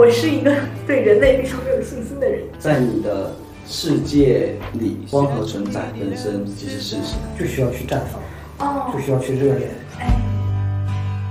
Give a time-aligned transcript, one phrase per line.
[0.00, 0.50] 我是一个
[0.86, 2.40] 对人类非常没有信心的人。
[2.58, 3.32] 在你的
[3.66, 7.16] 世界里，光和存在本身其实是事实。
[7.38, 7.98] 就需要去绽
[8.56, 9.70] 放，哦就，需要去热恋。
[9.98, 10.16] 哎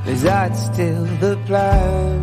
[0.06, 2.20] ，Is that still the plan?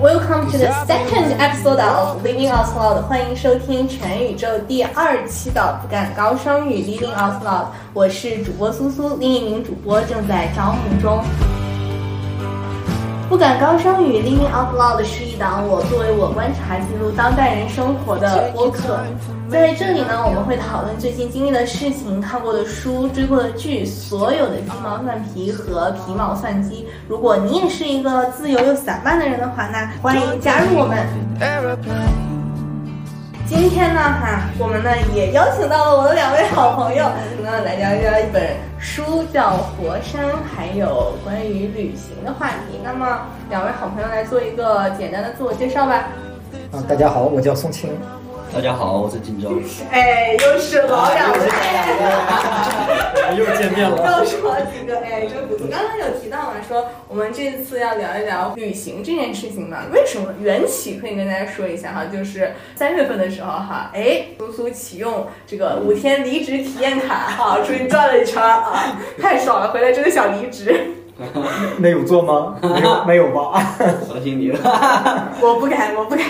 [0.00, 11.22] Welcome to the second episode of Living Out Loud，欢迎收听全宇宙第二期的不敢高声语 Living Out Loud，我是主播苏苏，另一名主播正在招募中。
[13.30, 18.98] 不敢高声语 Living Out Loud 是一档我作为我观察记录当代人生活的播客，
[19.48, 26.88] 在这里呢，我们会讨论最近经历的事情、看过的书、追过的剧，所有的鸡毛蒜皮和皮毛蒜鸡。
[27.06, 31.06] 如果你也是一个自由又散漫的人的话，那欢迎加入我们。
[33.50, 37.04] 今天呢，哈，我们呢也邀请到了我的两位好朋友，
[37.42, 42.78] 那来聊一聊一本书，叫《活山》，还有关于旅行的话题。
[42.84, 46.06] 那么，两位好朋友来做一个简单的自我介绍吧。
[46.70, 47.90] 啊，大家好，我叫宋青。
[48.52, 49.60] 大家好，我是荆州。
[49.92, 51.38] 哎，又是老两位，
[53.38, 53.96] 又见面了。
[54.18, 55.68] 又说几个哎，真不错。
[55.70, 70.96] 刚刚有提到嘛，说我们这次要聊一聊旅行这件事情嘛，为什么缘起可以跟大家说一下哈，就是三月份的时候哈，哎，苏苏启用这个五天离职体验卡哈，出去转了一圈儿啊，太爽了，回来真的想离职。
[71.78, 72.56] 没有做吗？
[72.62, 73.60] 没有， 没有吧？
[74.08, 74.58] 相信你了。
[75.42, 76.24] 我不敢，我不敢。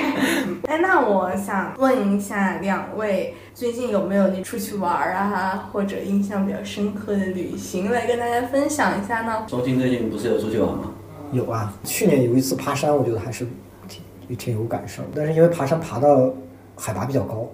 [0.66, 9.44] 哎，那我想问一下两位，最近有没有你出去玩儿啊，或者印象比较深刻的旅行来跟大家分享一下呢？
[9.46, 10.91] 周青最近不是有出去玩吗？
[11.33, 13.46] 有啊，去年有一次爬山，我觉得还是
[13.88, 15.02] 挺挺有感受。
[15.14, 16.30] 但是因为爬山爬到
[16.77, 17.48] 海拔比较高，哦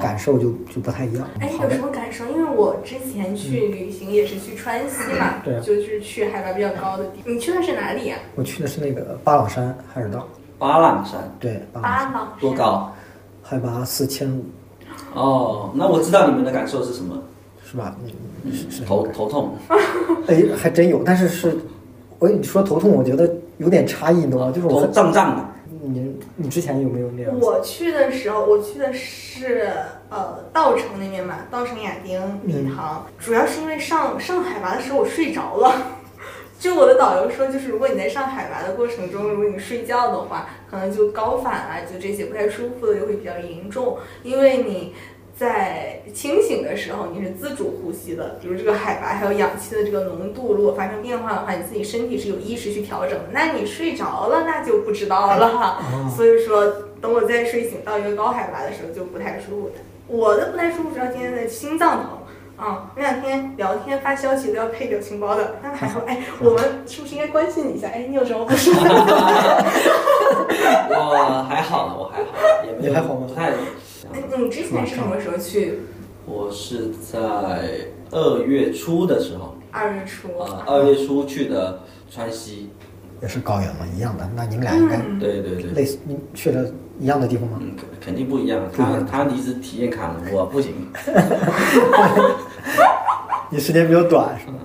[0.00, 1.28] 感受就就不太一样。
[1.40, 2.24] 哎，有什么感受？
[2.26, 7.32] 因为我之前去旅行也是去川西嘛，对啊就是去海拔比较高的地方。
[7.32, 10.26] 你去的是哪里呀、我去的是那个巴朗山海尔道，
[10.58, 12.52] 巴朗山对，巴朗山多？
[12.52, 12.92] 高？
[13.42, 14.44] 海拔四千五，
[15.14, 17.16] 哦，那我知道你们的感受是什么？
[17.64, 17.96] 是吧？
[18.42, 19.54] 嗯，是是头头痛。
[20.26, 21.56] 哎，还真有，但是是，
[22.18, 24.50] 我你说头痛，我觉得有点差异，你懂吗？
[24.52, 25.44] 就是我头胀胀的。
[25.88, 27.38] 你你之前有没有那样？
[27.40, 29.70] 我去的时候，我去的是
[30.10, 35.92] 呃稻城那边嘛，稻城亚丁礼堂，主要是因为上上海拔的时候我睡着了。
[36.58, 44.94] 就我的导游说，就是如果你在上海拔的过程中，如果你睡觉的话，可能就高反啊，就这些不太舒服的就会比较严重，因为你。
[45.38, 53.24] 在清醒的时候，你是自主呼吸的，比如这个海拔还有氧气的这个浓度，如果发生变化的话，你自己身体是有意识去调整的。
[53.32, 55.78] 那你睡着了，那就不知道了哈。
[56.16, 56.66] 所以说，
[57.02, 59.70] 等我再睡醒到一个高海拔的时候，就不太舒服。
[60.06, 62.10] 我的不太舒服主要今天的心脏疼。
[62.56, 67.88] 啊、那两天聊天发消息都要配表情包的，他们还说，哎，我们是不是应该关心你一下？
[67.92, 68.80] 哎，你有什么不舒服？
[70.88, 73.52] 我还好呢，我还好，也没有你还好吗不太。
[74.12, 75.80] 哎你之前是什么时候去？
[76.26, 77.18] 我是在
[78.10, 80.38] 二月初的时候，二月初。
[80.38, 81.80] 啊，二月初去的
[82.10, 82.70] 川西。
[83.22, 84.28] 也是高原嘛，一样的。
[84.36, 85.70] 那你们俩应该嗯对对对。
[85.70, 86.68] 类似，你去了
[87.00, 87.58] 一样的地方吗？
[87.60, 88.60] 嗯，肯肯定不一样。
[88.76, 90.74] 他他离职体验卡了，我不行。
[93.48, 94.58] 你时间比较短是吗？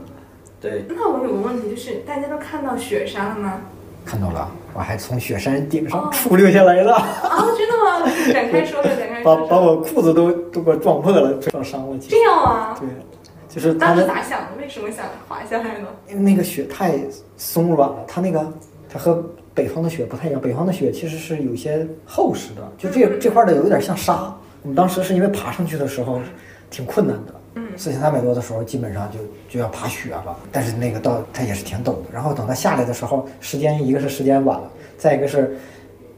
[0.59, 3.61] 对，那我有个问题，就是大家都看到雪山了吗？
[4.03, 8.11] 看到了，我还从雪山顶上出溜下来了，啊，真的吗？
[8.31, 9.47] 展开说说，展开把说说。
[9.47, 11.97] 把我裤子都都给我撞破了，撞伤了。
[11.99, 12.75] 这样啊？
[12.79, 12.87] 对，
[13.49, 14.47] 就是他当时咋想的？
[14.59, 15.87] 为什么想滑下来呢？
[16.09, 16.93] 因为那个雪太
[17.35, 18.53] 松软了，它那个
[18.89, 19.23] 它和
[19.53, 24.33] 北方的雪不太一样，北方的雪其实是有些厚实的，就这这块的有一点像沙。
[24.61, 26.21] 我们当时是因为爬上去的时候
[26.69, 29.19] 挺困难的，嗯四千三百多的时候基本上就
[29.49, 32.03] 就要爬雪了，但是那个到它也是挺陡的。
[32.13, 35.57] 然后等它下来的时候，时间一个是时间晚了，再一个是，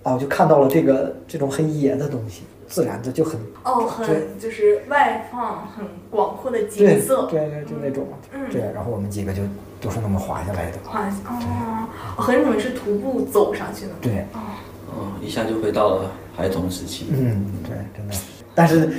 [0.03, 7.27] 哦，就看到了这个这种很野的东西，自然的就很哦，很就是外放、很广阔的景色。
[7.29, 8.61] 对对，就那种，嗯对。
[8.73, 9.41] 然后我们几个就
[9.81, 11.87] 都是那么滑下来的，滑哦，
[12.17, 13.97] 可是你们是徒步走上去的吗？
[14.01, 14.25] 对。
[14.95, 17.07] 哦，一下就回到了孩童时期。
[17.09, 18.13] 嗯，对，真的。
[18.53, 18.93] 但是，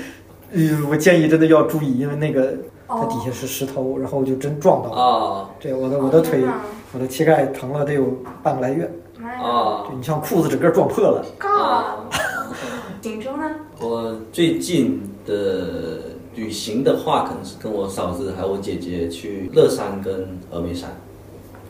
[0.54, 2.54] 呃，我建议真的要注意，因为那个
[2.86, 5.02] 它哦底下是石头，然后就真撞到了。
[5.02, 6.44] 啊对，我的我的腿，
[6.92, 8.84] 我的膝盖疼了得有半个来月。
[9.22, 11.24] 啊对，你像裤子整个撞破了。
[11.40, 12.06] 啊！
[13.00, 13.50] 锦州呢？
[13.80, 16.00] 我最近的
[16.34, 20.90] 旅行的话，可能是跟我嫂子还有我姐姐去乐山跟峨眉山。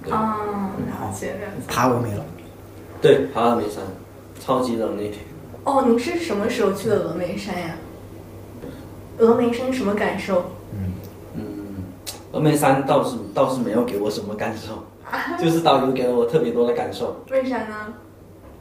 [0.03, 0.37] 对、啊，
[0.87, 1.65] 了解了解。
[1.67, 2.25] 爬峨眉了，
[3.01, 3.83] 对，爬峨眉山，
[4.39, 5.15] 超级冷那天。
[5.65, 7.77] 哦，你是什么时候去的峨眉山呀？
[9.19, 10.44] 峨眉山什么感受？
[10.72, 10.93] 嗯
[11.37, 11.43] 嗯，
[12.32, 14.84] 峨眉山倒是倒是没有给我什么感受。
[15.38, 17.16] 就是导游给了我特别多的感受。
[17.31, 17.94] 为啥呢？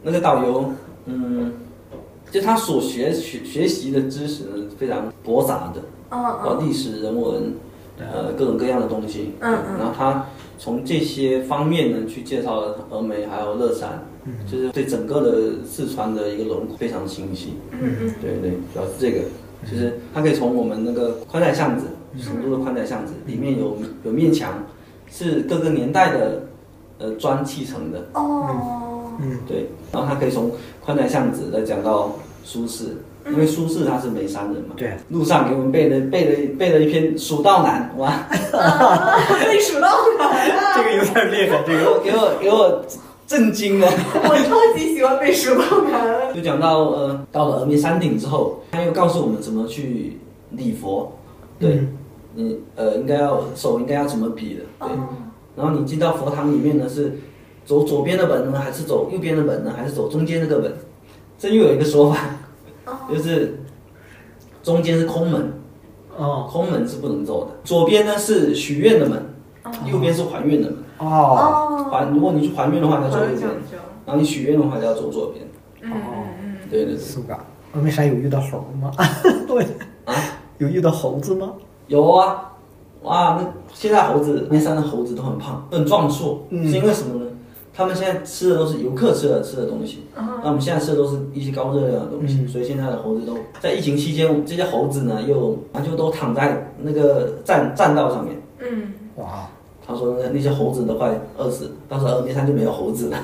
[0.04, 0.72] 那个导游，
[1.06, 1.54] 嗯，
[2.30, 7.54] 就他所学学学习的知识呢，非常博杂的，嗯包括嗯历史、人文，
[7.98, 9.32] 呃，各种各样的东西。
[9.40, 10.26] 嗯嗯然后他
[10.60, 14.06] 从这些方面呢，去介绍了峨眉还有乐山，
[14.52, 17.54] 就是对整个的四川的一个轮廓非常清晰。
[17.72, 19.22] 嗯嗯对对，主要是这个，
[19.70, 21.86] 就是它可以从我们那个宽窄巷子，
[22.22, 24.52] 成都的宽窄巷子里面有有面墙，
[25.12, 26.44] 是各个年代的
[27.00, 30.52] 呃砖砌成的，哦，嗯对，然后它可以从
[30.84, 32.14] 宽窄巷子再讲到
[32.44, 32.90] 苏轼，
[33.28, 39.88] 因为苏轼他是眉山人嘛，对，路上给我们背了背了背了一篇《蜀道难》，哇，啊被数到
[40.18, 40.74] 哪了？
[40.76, 42.86] 这个有点厉害，这给我给我给我
[43.26, 43.88] 震惊了。
[43.90, 46.34] 我超级喜欢被数到哪了。
[46.34, 50.18] 就讲到呃，到了峨眉山顶之后，他又告诉我们怎么去
[50.52, 51.12] 礼佛，
[51.60, 51.98] 对，嗯。
[52.36, 55.08] 你呃应该要手应该要怎么比的，对，哦
[55.56, 57.20] 然后你进到佛堂里面呢是
[57.64, 60.74] 走左边的本呢，还是走右边的本呢，还是走中间那个本？
[61.38, 62.18] 这又有一个说法，
[62.86, 62.94] 哦。
[63.08, 63.60] 就是
[64.64, 65.54] 中间是空门，
[66.18, 66.50] 哦。
[66.52, 69.24] 空门是不能走的，左边呢是许愿的门，
[69.86, 70.78] 右边是还愿的门。
[70.98, 73.50] 哦哦，还如果你去还愿的话，你要走右边。
[74.06, 75.46] 然后你许愿的话，就要走左边。
[75.82, 75.92] 嗯
[76.42, 76.98] 嗯对对对。
[76.98, 77.40] 苏嘎，
[77.76, 78.92] 峨眉山有遇到猴吗？
[79.48, 79.64] 对
[80.06, 80.14] 啊，
[80.58, 81.54] 有遇到猴子吗？
[81.88, 82.52] 有啊，
[83.04, 87.30] 哇，那现在猴子，那山的猴子都很胖，很壮硕，嗯是因为什么呢？
[87.76, 98.40] 他们现在吃的都是游客吃的吃的东西，那我们现在吃的都是一些高热量的东西，嗯所以现在的猴子都在疫情期间，这些猴子呢又就都躺在那个栈栈道上面。
[98.60, 99.50] 嗯哇，
[99.86, 103.18] 他说那那些猴子都快饿死，到时候峨眉山就没有猴子了。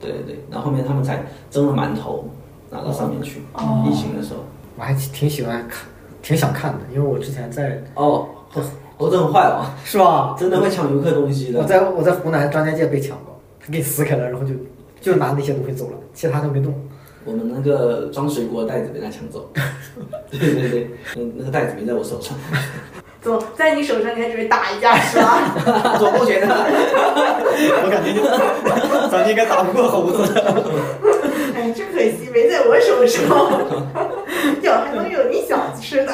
[0.00, 2.28] 对对对，然后后面他们才蒸了馒头
[2.70, 3.42] 拿到上面去。
[3.52, 4.40] 哦疫情的时候，
[4.78, 5.86] 我还挺喜欢看，
[6.22, 8.62] 挺想看的，因为我之前在哦，猴
[8.96, 10.34] 猴子很坏哦， 是吧？
[10.38, 11.60] 真的会抢游客东西的。
[11.60, 14.54] 我在我在湖南张家界被抢过，他给你撕开了，然后就
[15.00, 16.74] 就拿那些东西走了，其他都没动。
[17.26, 19.50] 我们那个装水果的袋子被他抢走，
[20.30, 22.34] 对对对，那那个袋子没在我手上，
[23.22, 25.38] 怎么在你手上你还准备打一架是吧？
[25.98, 26.46] 左不觉得？
[26.48, 28.22] 我感觉就
[29.10, 30.32] 咱们应该打不过猴子。
[31.54, 33.22] 哎，真可惜没在我手上，
[34.62, 36.12] 有还能有你小子吃的。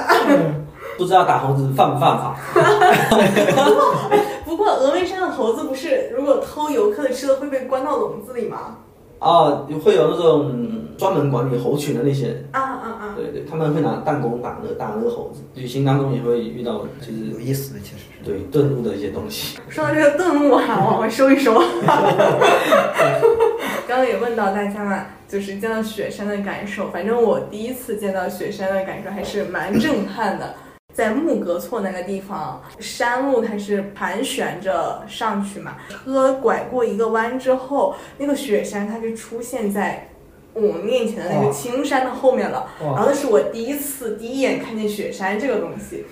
[0.99, 2.35] 不知道打猴子犯不犯法？
[4.45, 8.79] 不过峨眉山的猴子不是，如果偷游客的吃的会被关到笼子里吗？
[9.19, 10.53] 哦，会有那种
[10.99, 13.15] 专门管理猴群的那些人，啊啊啊！
[13.17, 15.41] 对对，他们会拿弹弓打那打那个猴子。
[15.55, 18.05] 旅行当中也会遇到，就是有意思的，其实是。
[18.25, 19.59] 对顿悟的一些东西。
[19.69, 21.55] 说到这个顿悟啊，往回收一收。
[23.89, 26.91] 刚刚也问到大家嘛，就是见到雪山的感受。
[26.91, 30.55] 反正我第一次见到雪山的感受还是蛮震撼的。
[30.97, 40.09] 在木格措那个地方，山路它是盘旋着上去嘛，车拐过一个弯之后，那个雪山它就出现在
[40.55, 42.71] 我们面前的那个青山的后面了。
[42.81, 46.07] 然，后那是我第一次第一眼看见雪山这个东西，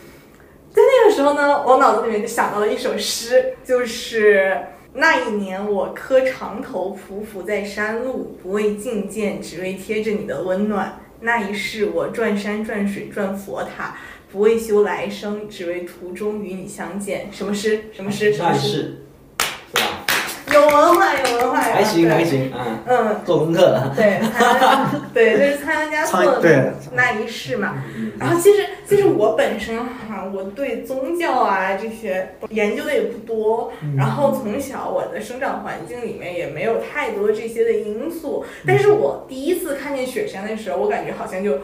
[0.70, 11.00] 在那个时候呢，我脑子里面就想到了一首诗，就是那一年我磕长头匍匐在山路，不为觐见，只为贴着你的温暖。
[11.20, 13.96] 那一世我转山转水转佛塔，
[14.34, 17.28] 不为修来生，只为途中与你相见。
[17.30, 17.84] 什么诗？
[17.92, 18.32] 什么诗？
[18.32, 18.96] 什么诗？
[19.38, 20.04] 但是，吧？
[20.52, 23.92] 有文化，有文化，还行对还行嗯，嗯，做功课了。
[23.94, 27.80] 对，参 对，就是参加做参对的那一世嘛。
[28.18, 38.44] 然后其实其实我本身哈、我对宗教啊这些研究的也不多，然后从小我的生长环境里面也没有太多这些的因素。
[38.66, 41.60] 但是我第一次看见雪山的时候，我感觉好像就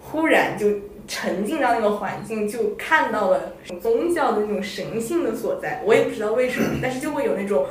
[0.00, 0.66] 忽然就
[1.06, 5.82] 沉浸到那个环境，就看到了宗教的那种神性的所在。
[5.84, 7.66] 我也不知道为什么，但是就会有那种。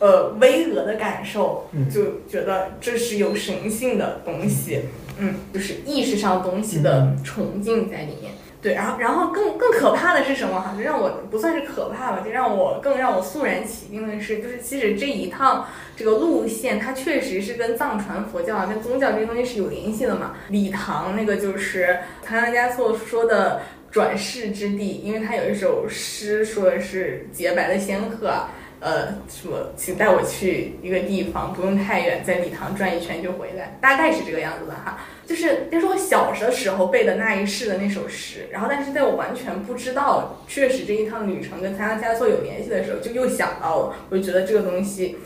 [0.00, 4.80] 呃，巍峨的感受，嗯就觉得这是有神性的东西，
[5.18, 8.34] 嗯，就是意识上东西的崇敬在里面。
[8.64, 10.72] 对，然后然后更更可怕的是什么哈？
[10.74, 20.34] 就让我不算是可怕吧，就让我更让我肃然起敬的是，就是其实这一趟这个路线，它确实是跟藏传佛教啊、跟宗教这些东西是有联系的嘛。
[20.48, 28.32] 礼堂那个就是唐纳加措说的转世之地，因为他有一首诗说的是洁白的仙鹤。
[28.84, 34.98] 呃，什么，请带我去一个地方，不用太远，在礼堂转一圈就回来，大概是这个样子的哈。
[35.26, 45.16] 就是那是我小的时候背的那一世的那首诗，然后但是在我完全不知道确实这一趟旅程跟参加加措有联系的时候，就又想到了，我就觉得这个东西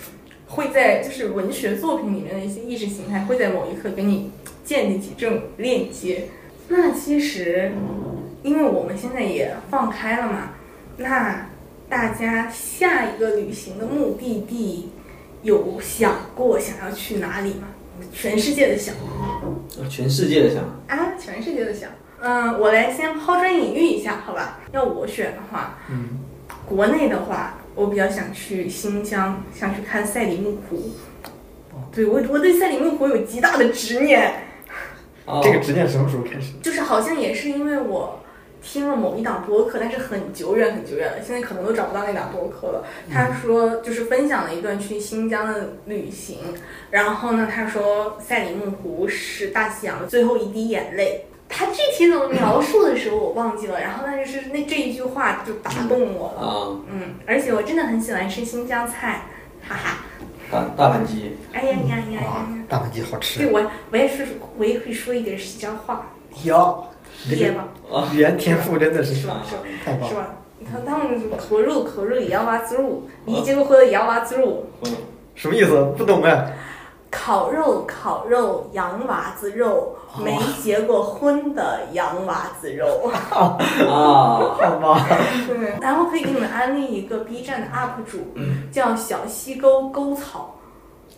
[0.46, 4.30] 会在就是文学作品里面的一些意识形态会在某一刻给你
[4.62, 6.26] 建立起这种链接。
[6.68, 7.72] 那其实，
[8.44, 10.50] 因为我们现在也放开了嘛，
[10.96, 11.47] 那
[11.88, 14.90] 大家下一个旅行的目的地
[15.42, 17.68] 有想过想要去哪里吗？
[18.12, 18.94] 全世界的想
[19.88, 21.90] 全世界的想，啊，全世界的想。
[22.20, 24.60] 嗯，我来先抛砖引玉一下，好吧？
[24.72, 26.18] 要我选的话，嗯，
[26.66, 30.90] 国内的话，我比较想去新疆，想去看赛里木湖。
[31.92, 34.32] 对我，我对赛里木湖有极大的执念。
[35.24, 36.52] 哦这个执念什么时候开始？
[36.62, 38.20] 就是好像也是因为我
[38.70, 42.84] 听了某一档播客，但是很久远很久远了，现在可能都找不到那档播客了。
[43.10, 46.36] 他说就是分享了一段去新疆的旅行，
[46.90, 51.24] 然后呢，他说赛里木湖是大西洋的最后一滴眼泪。
[51.48, 56.46] 他具体怎么描述的时候我忘记了，然后那就是那这一句话就打动我了。
[56.46, 59.22] 啊，嗯，而且我真的很喜欢吃新疆菜，
[59.66, 60.04] 哈哈。
[60.50, 63.50] 大大盘鸡，哎呀呀呀呀大盘鸡好吃对。
[63.50, 66.10] 我我也是我也会说一点新疆话，
[66.44, 66.86] 哟，
[67.24, 67.64] 这个结巴
[68.12, 69.42] 语言天赋真的是是吧？
[69.48, 69.62] 是吧？
[69.84, 70.08] 太棒了。
[70.08, 70.26] 是吧？
[70.70, 74.66] 他他们口肉口肉也要挖滋肉，你结过婚也要挖滋肉。
[75.34, 75.94] 什么意思？
[75.96, 76.52] 不懂哎。
[77.10, 83.10] 烤肉烤肉羊娃子肉，没结过婚的羊娃子肉。
[83.32, 83.56] 啊，
[84.60, 85.06] 好吧。
[85.46, 88.18] 对，然后可以给你们安利一个 B 站的 UP 主，
[88.70, 90.54] 叫小西沟沟草，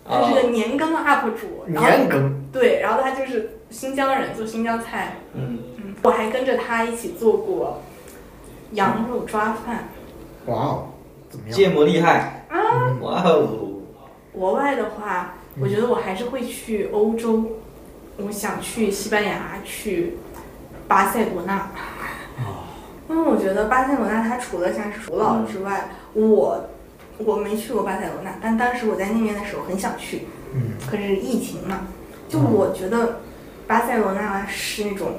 [0.08, 2.40] 他是个年羹 UP 主，年羹。
[2.52, 5.16] 对，然后他就是新疆人，做新疆菜。
[5.34, 5.58] 嗯，嗯，
[6.02, 7.82] 我还跟着他一起做过
[8.72, 9.88] 羊肉抓饭。
[10.46, 10.88] 哇哦，
[11.28, 11.56] 怎么样？
[11.56, 12.58] 芥末厉害，啊？
[13.00, 13.48] 哇哦，
[14.32, 17.44] 国外的话，我觉得我还是会去欧洲，
[18.16, 20.16] 我想去西班牙，去
[20.88, 21.70] 巴塞罗那。
[23.08, 26.64] 因为我觉得巴塞罗那它除了像是古老之外，我
[27.18, 31.80] 我没去过巴塞罗那，但当时我在那边的时候很想去，嗯，可是疫情嘛，
[32.28, 33.20] 就我觉得
[33.66, 35.14] 巴塞罗那是那种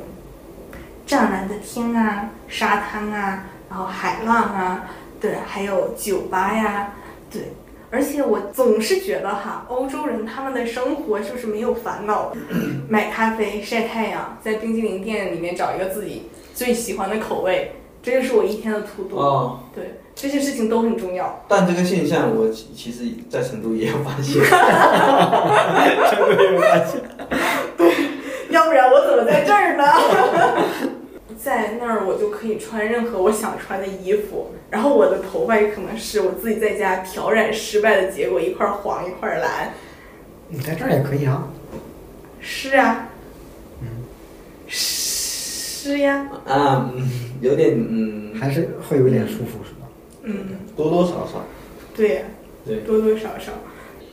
[1.05, 4.86] 湛蓝的天啊、沙滩啊，然后海浪啊，
[5.20, 6.93] 对，还有酒吧呀，
[7.31, 7.53] 对。
[7.93, 12.31] 而且我总是觉得哈，欧洲人他们的生活就是没有烦恼，
[12.88, 19.17] 买咖啡、晒太阳，在冰激凌店里面找一个自己最喜欢的口味，这就是我一天的 to do。
[19.17, 21.43] 哦，对，这些事情都很重要。
[21.50, 24.41] 但这个现象我其其实在成都也有发现，
[26.10, 27.01] 成都也有发现。
[28.51, 29.84] 要不然我怎么在这儿呢？
[31.41, 39.74] 在那儿我就可以穿任何我想穿的衣服，然后我的头发也可能是我自己在家漂染失败的结果，一块黄一块蓝。
[40.50, 41.48] 你在这儿也可以啊。
[42.39, 43.08] 是啊，
[43.81, 43.88] 嗯，
[44.67, 47.10] 是呀，啊，嗯，
[47.41, 49.88] 有点嗯，还是会有点舒服，是吧？
[50.24, 51.43] 嗯，多多少少，
[51.96, 52.22] 对呀，
[52.65, 53.51] 对，多多少少。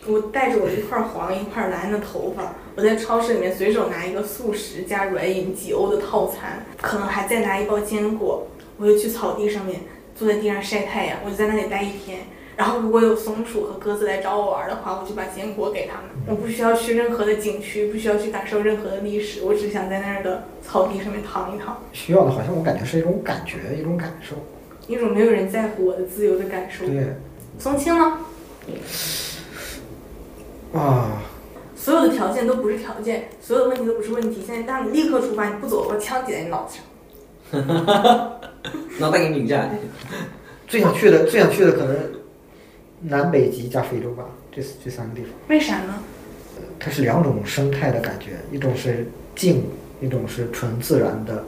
[0.08, 8.46] 我带着我一块黄一块蓝的头发，我在超市里面随手拿一个素食加软饮几欧的套餐，可能还再拿一包坚果，
[8.78, 9.80] 我就去草地上面
[10.16, 12.20] 坐在地上晒太阳，我就在那里待一天。
[12.56, 16.06] 然后如果有松鼠和鸽子来找我玩的话，我就把坚果给他们。
[16.26, 24.34] 我不需要去任何的景区，不需要去感受任何的历史，我只想在那儿的草地上面躺一躺，需要的好像我感觉是一种感觉，一种感受。
[24.88, 26.84] 一种没有人在乎我的自由的感受。
[26.86, 27.14] 对。
[27.58, 28.18] 松青呢？
[30.72, 31.22] 啊，
[31.75, 34.42] 所有的条件都不是条件，所有的问题都不是问题。
[34.44, 36.84] 现在让你立刻出发，你不走，我枪抵在你脑子上。
[39.00, 39.70] 脑袋给你拧下来，
[40.66, 41.96] 最想去的最想去的可能
[43.00, 45.30] 南北极加非洲吧，这这三个地方。
[45.48, 45.94] 为啥呢？
[46.80, 49.64] 它是两种生态的感觉，一种是静，
[50.00, 51.44] 一种是纯自然的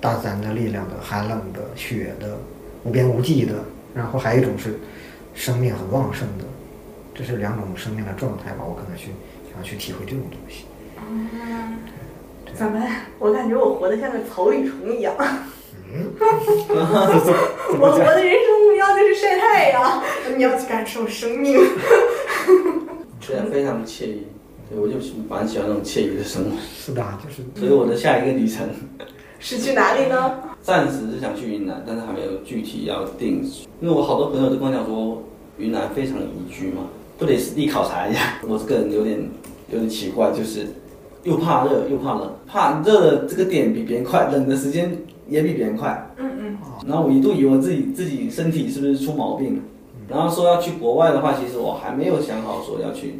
[0.00, 2.38] 大自然的力量的寒冷的雪的
[2.82, 3.54] 无边无际的，
[3.94, 4.78] 然后还有一种是
[5.34, 6.44] 生命很旺盛的，
[7.14, 8.64] 这是两种生命的状态吧。
[8.66, 9.10] 我可能去
[9.50, 10.64] 想要去体会这种东西。
[11.08, 11.78] 嗯，
[12.54, 12.80] 怎么？
[13.18, 15.14] 我感觉我活得像个草履虫一样。
[15.94, 20.02] 我我的人生目标就是晒太阳，
[20.36, 21.54] 你要去感受生命。
[23.24, 24.26] 对啊，非常惬意。
[24.68, 24.94] 对，我就
[25.28, 26.50] 蛮喜欢那种惬意的生活。
[26.76, 28.68] 是的，就是所以我的下一个旅程，
[29.38, 30.34] 是去哪里呢？
[30.62, 33.44] 暂时是想去云南，但是还没有具体要定。
[33.80, 35.22] 因为我好多朋友都跟我讲说，
[35.58, 36.88] 云南非常宜居嘛，
[37.24, 38.34] 不得实地考察一下。
[38.46, 39.18] 我这个人有点
[39.72, 40.66] 有点奇怪，就是
[41.22, 46.10] 又怕热又怕冷，怕热的这个点比别人快，冷的时间也比别人快。
[46.18, 49.62] 嗯嗯，然后我一度以为我自己自己身体是不是出毛病了，
[50.06, 53.14] 然后说要去国外的话，其实我还没有想好说要去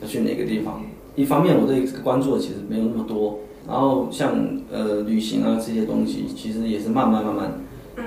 [0.00, 0.80] 要去哪个地方。
[1.16, 4.32] 一方面我对这个关注的其实没有那么多，然后像
[4.70, 7.52] 呃旅行啊这些东西，其实也是慢慢慢慢，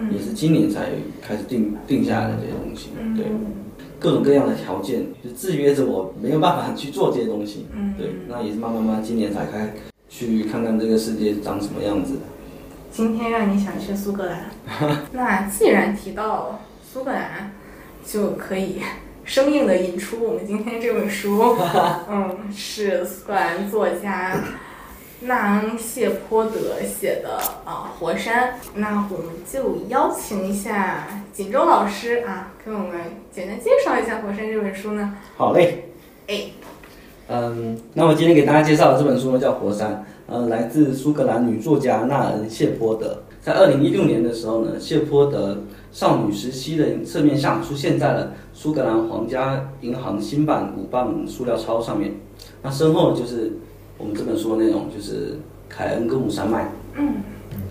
[0.09, 0.87] 也是今年才
[1.21, 2.89] 开始定定下来的这些东西。
[3.15, 3.25] 对，
[4.03, 7.67] 各种各样的条件就制约着我没有办法去做这些东西。
[7.73, 9.73] 嗯对，那也是慢慢慢慢今年才开
[10.09, 12.19] 去看看这个世界长什么样子的。
[12.91, 14.51] 今天让你想去苏格兰，
[15.13, 17.53] 那既然提到苏格兰，
[18.05, 18.81] 就可以
[19.23, 21.55] 生硬的引出我们今天这本书。
[22.11, 24.37] 嗯，是苏格兰作家
[25.25, 28.51] 纳恩谢泼德写的啊《火山》。
[28.75, 32.91] 那我们就邀请一下锦州老师啊，给我们
[33.31, 35.15] 简单介绍一下《火山》这本书呢。
[35.37, 35.89] 好嘞。
[36.27, 36.45] 哎，
[37.27, 43.23] 嗯，那我今天给大家介绍的这本书呢，叫《火山》，呃，来自苏格兰女作家纳恩谢泼德。
[43.41, 52.13] 在二零一六年的时候呢，谢泼德少女时期的侧面像出现在了苏格兰皇家银行新版五磅塑料钞上面。
[52.61, 53.57] 那身后就是
[53.97, 56.71] 我们这本书的内容，就是凯恩戈姆山脉。
[56.95, 57.15] 嗯，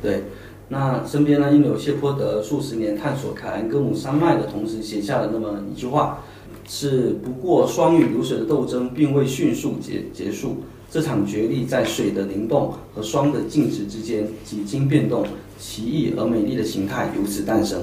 [0.01, 0.25] 对。
[0.69, 6.21] 那身边呢，因有谢泼德数十年探索凯恩戈姆山脉的同时，写下了那么一句话。
[6.65, 15.27] 是不过霜与流水的斗争并未迅速结结束，这场角力在水的灵动和霜的静止之间几经变动，
[15.59, 17.81] 奇异而美丽的形态由此诞生。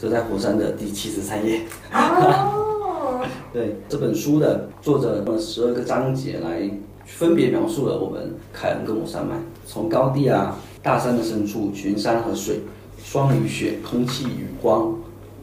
[0.00, 1.62] 这在火山的第七十三页。
[1.92, 6.70] 哦， 对这本书的作者用十二个章节来
[7.06, 12.60] 分别描述了我们凯恩戈姆山脉，从高地啊、大山的深处、群山和水、
[13.02, 14.94] 霜与雪、空气与光，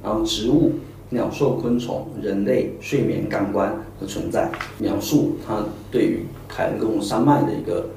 [0.03, 0.73] 然后植物。
[1.13, 7.89] 鸟兽、昆虫、人类睡眠、感官和存在，描述他对于凯恩戈姆山脉的一个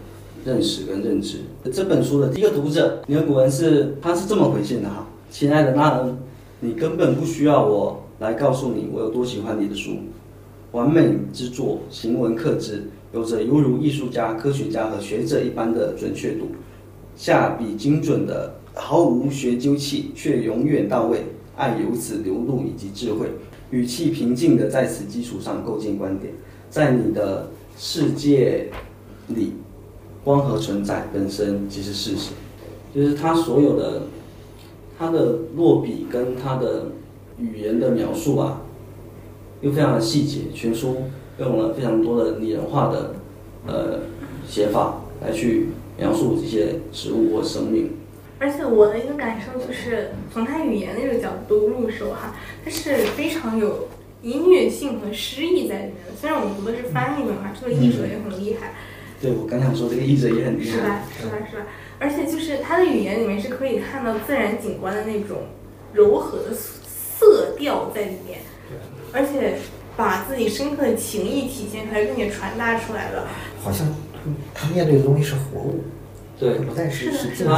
[0.44, 1.38] 认识跟认知。
[1.72, 6.18] 这本书的第一个读者尼尔古文是，他是这么回信的哈：亲爱的纳恩，
[6.58, 9.92] 你根本不需要我来告诉你我有多喜欢你的书，
[10.74, 16.48] 完美之作，行文克制，有着犹如艺术家、科学家和学者一般的准确度，
[17.16, 21.22] 下笔精准的，毫无学究气，却永远到位。
[21.56, 23.28] 爱由此流露，以及智慧，
[23.70, 26.34] 语气平静的在此基础上构建观点。
[26.68, 28.68] 在你的世界
[29.28, 29.52] 里，
[30.24, 32.32] 光和存在本身即是事实。
[32.92, 34.02] 就是他所有的
[34.98, 36.86] 他的落笔跟他的
[37.38, 38.60] 语言的描述啊，
[39.64, 40.42] 又非常的细节。
[40.54, 41.04] 全书
[41.38, 43.14] 用了非常多的拟人化的
[43.66, 44.00] 呃
[44.46, 47.90] 写法来去描述这些植物或生命。
[48.38, 53.88] 而且我的一个感受就是，从他语言那个角度入手哈，它是非常有
[54.22, 56.14] 音乐性和诗意在里面的。
[56.20, 58.74] 虽然我们读的是翻译本嘛，这个译者也很厉害。
[59.20, 60.76] 对，我刚想说这个译者也很厉害。
[60.76, 61.02] 是吧？
[61.18, 61.32] 是吧？
[61.50, 61.66] 是吧？
[61.98, 65.44] 而且就是他的语言里面是可以看到自然景观的那种
[65.94, 68.40] 柔和的色调在里面，
[69.14, 69.58] 而且
[69.96, 73.28] 把自己深刻的情谊体现出来，并且传达出来了。
[73.62, 73.86] 好像
[74.52, 75.84] 他面对的东西是活物，
[76.38, 77.52] 对，不再是是静止。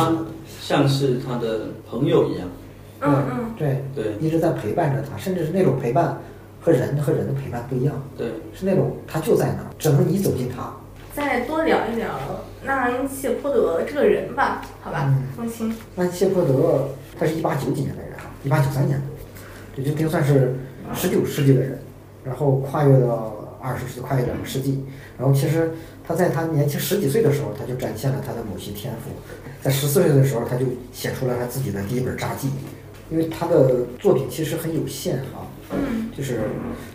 [0.61, 2.49] 像是他的朋友一样，
[3.01, 6.19] 嗯嗯，对对，一直在陪伴着他，甚至是那种陪伴
[6.61, 10.73] 和人和人的陪伴不一样，对，是那种他就在那儿，只能你走进他。
[11.14, 12.11] 再多聊一聊
[12.62, 15.75] 纳恩谢泼德这个人吧，好吧，放心。
[15.95, 16.88] 纳恩谢泼德，
[17.19, 19.07] 他是一八九几年的人啊，一八九三年的，
[19.77, 20.55] 这就定算是
[20.94, 21.79] 十九世纪的人，
[22.25, 24.85] 然后跨越到二十世纪，跨越两个世纪，
[25.18, 25.70] 然后其实。
[26.09, 29.11] 他在他年轻十几岁的时候，他就展现了他的某些天赋。
[29.61, 32.49] 在十四岁的时候，他就写出了他自己的第一本札记。
[33.11, 35.44] 因为他的作品其实很有限哈，
[36.16, 36.42] 就是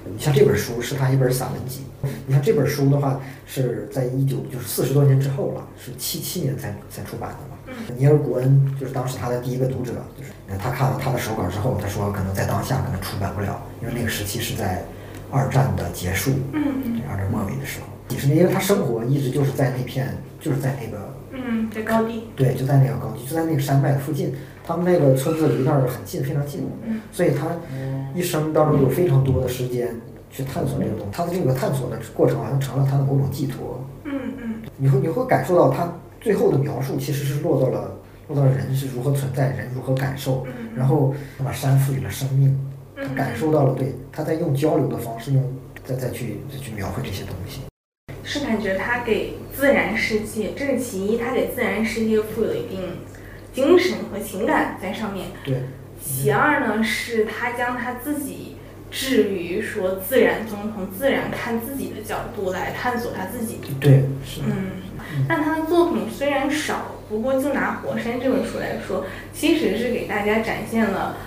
[0.05, 1.81] 你像这本书是他一本散文集。
[2.25, 7.57] 你看这本书的话，是在一九就是四十多年之后了，是七七年才才出版的嘛。
[7.97, 14.83] 尼尔古恩就是当时他的第一个读者，就是他看了他的手稿之后，他说可能在当下可能出版不了，因为那个时期是在
[15.29, 16.31] 二战的结束，
[17.09, 17.87] 二战末尾的时候。
[18.07, 24.35] 几十年，因为他生活一直就是在那片，就是在那个，嗯，在高地，对，就在那个高地，就在那个山脉附近。
[24.63, 26.69] 他们那个村子离那儿很近，非常近。
[26.85, 27.47] 嗯，所以他
[28.13, 29.95] 一生当中有非常多的时间
[30.29, 31.05] 去探索这个东西。
[31.11, 33.83] 他的这个探索的过程好像成了他的某种寄托。
[34.03, 42.57] 嗯嗯，你会你会感受到他最后的描述其实是落到了落到了人是如何存在，人如何感受，然后他把山赋予了生命，
[42.95, 45.53] 他感受到了，对，他在用交流的方式，用
[45.83, 47.61] 再再去再去描绘这些东西。
[48.23, 52.79] 是感觉他给自然世界，这是其一，他给自然世界赋有一定
[53.51, 55.27] 精神和情感在上面。
[55.43, 55.57] 对。
[56.03, 58.55] 其二呢，是他将他自己
[58.89, 63.59] 置于说自然中从自然看自己的角度来探索他自己。
[63.79, 64.41] 对，是。
[64.45, 64.71] 嗯。
[65.27, 71.17] 但他的作品虽然少，不过就拿《火山》这本书来说，其实是给大家展现了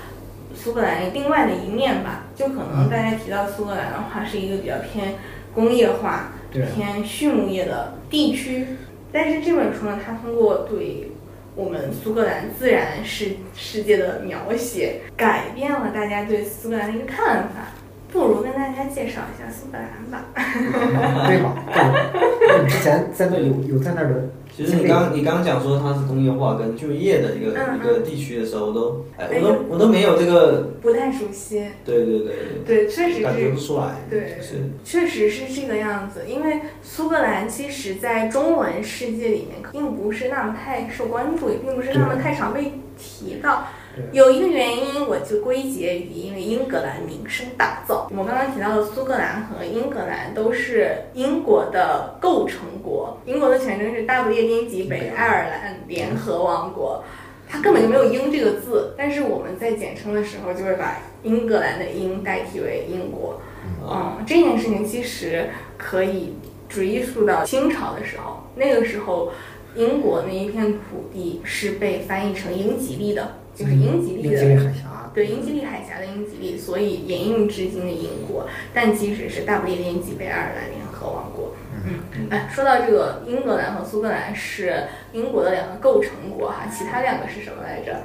[0.54, 2.24] 苏格兰另外的一面吧。
[2.34, 5.14] 就可能大家提到苏格兰的话，是一个比较偏
[5.54, 6.30] 工业化。
[6.72, 8.64] 偏畜牧业的地区，
[9.10, 11.10] 但是这本书呢，它通过对
[11.56, 17.72] 我们苏格兰自然世世界的描写，改变了大家对苏格兰的一个看法。
[18.14, 20.24] 不如跟大家介绍一下苏格兰吧。
[21.26, 21.52] 对吧？
[21.74, 36.20] 对，你之前在那有有在那儿的其实你刚你刚刚讲说它是工业化跟就业的一个、一个地区的时候，我都哎我都我都没有这个，不太熟悉，对对对对，确实是，感觉不，出来，对是确实是这个样子。
[36.28, 43.66] 因为苏格兰其实在中文世界里面并不是那么太受关注，也并不是那么太常被提到。
[44.12, 48.06] 有一个原因，我就归结于因为英格兰名声大噪。
[48.16, 57.04] 我刚刚提到的苏格兰和英格兰都是英国的构成国，英国的全称是大不列颠及北爱尔兰联合王国。
[57.46, 63.40] 它根本就没有“英”这个字，但是我们在简称的时候就会把英格兰的“英”代替为英国。
[63.86, 66.34] 嗯，这件事情其实可以
[66.68, 69.30] 追溯到清朝的时候，那个时候
[69.76, 81.54] 英国那一片土地是被翻译成英吉利的，就是英吉利的英吉利海峡，对英吉利海峡的英吉利，所以沿用至今的英国，但其实是大不列颠及北爱尔兰联合王国。
[81.86, 88.02] 嗯，哎，说到这个，英格兰和苏格兰是英国的两个构成国哈，其他两个是什么来着？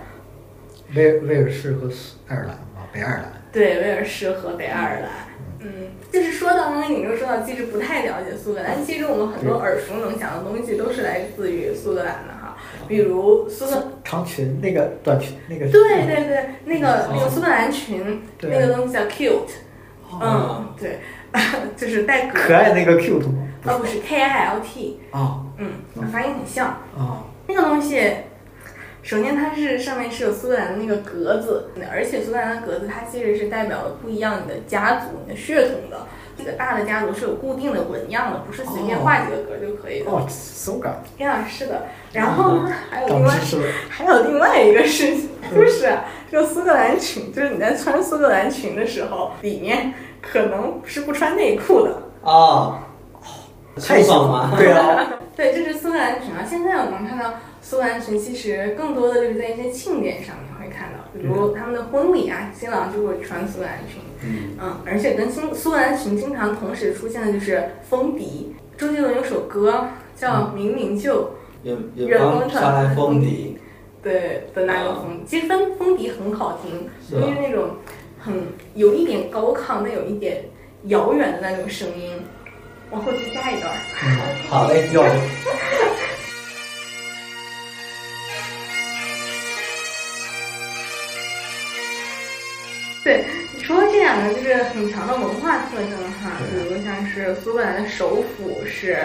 [0.95, 3.31] 威威尔士和苏爱尔兰啊，北爱尔兰。
[3.51, 5.09] 对，威尔士和北爱尔兰。
[5.61, 5.69] 嗯，
[6.11, 12.55] 就是说到刚刚你就说到，其实不太了解苏格兰，其实我们很多耳熟能详的东西都是来自于苏格兰的哈，
[12.87, 13.91] 比如苏格。
[14.03, 15.67] 长裙那个短裙那个。
[15.69, 19.51] 对对对，那个那个苏格兰裙，对那个东西叫 cute，
[20.21, 20.99] 嗯，对，
[21.75, 23.47] 就是带格可爱那个 cute 吗？
[23.65, 25.73] 哦，不是 K I L T，啊嗯，
[26.11, 26.67] 发音很像。
[26.97, 27.99] 啊那个东西，
[29.09, 36.05] 首先它是上面是有苏格兰的那个格子，而且苏格兰的格子它其实是代表了不一样你的家族、你的血统的。
[36.37, 40.11] 这个大的家族是有固定的纹样的，不是随便画几个格就可以的。
[40.11, 41.87] 哦，手感，呀，是的。
[42.13, 43.33] 然后呢，还有另外。
[43.89, 49.91] 还有另外一个事情，就是啊这个苏格兰裙，就是你在穿苏格兰裙的时候，里面
[50.21, 52.03] 可能是不穿内裤的。
[52.21, 52.77] 哦，
[53.75, 54.55] 太爽了？
[54.55, 56.45] 对啊， 对，这是苏格兰裙啊。
[56.47, 57.33] 现在我们看到
[57.69, 64.01] 苏格兰裙，其实更多的就是在一些庆典上面会看到，比如他们的婚礼啊，新郎就会穿苏格兰裙。
[64.23, 68.55] 嗯，嗯，而且跟新苏格兰裙经常同时出现的就是风笛。
[68.75, 71.31] 周杰伦有首歌叫《明明就》，
[71.93, 73.59] 远方方传传来来风风笛，
[74.01, 77.75] 对的那个风，其实风风笛很好听，就是那种
[78.17, 78.33] 很
[78.73, 80.43] 有一点高亢，但有一点
[80.85, 82.13] 遥远的那种声音。
[82.89, 83.71] 往后再加一段。
[84.49, 85.03] 好嘞，要
[93.09, 93.25] 对，
[93.59, 95.89] 除了这两个就是很强的文化特征
[96.21, 98.99] 哈，比如像是苏格兰的首府是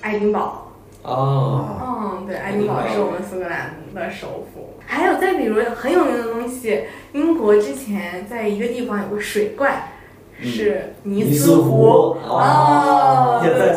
[0.00, 4.80] 爱丁堡，哦，嗯，对，爱丁堡是我们苏格兰的首府。
[4.84, 9.92] 还有再比如很有名的东西，英国之前在一个地方有个水怪，
[10.40, 13.76] 嗯是尼尼斯斯湖湖哦，也在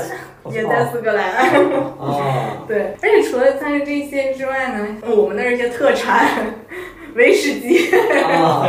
[0.52, 1.54] 也在苏格兰。
[2.00, 6.56] 哦， 对，而且除了像是这些之外呢，我们那儿一些特产，
[7.14, 7.92] 威士忌，
[8.24, 8.66] 啊，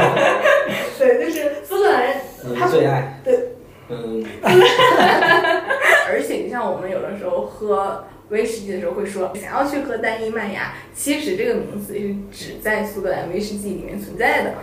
[1.01, 2.17] 对，就是苏格兰人，
[2.57, 3.39] 他嗯，最爱，对，
[3.89, 4.25] 嗯，
[6.09, 14.55] 而且你像我们有的时候喝威士忌的时候会说想要去喝单一麦芽，其实这个名词是只在苏格兰威士忌里面存在的。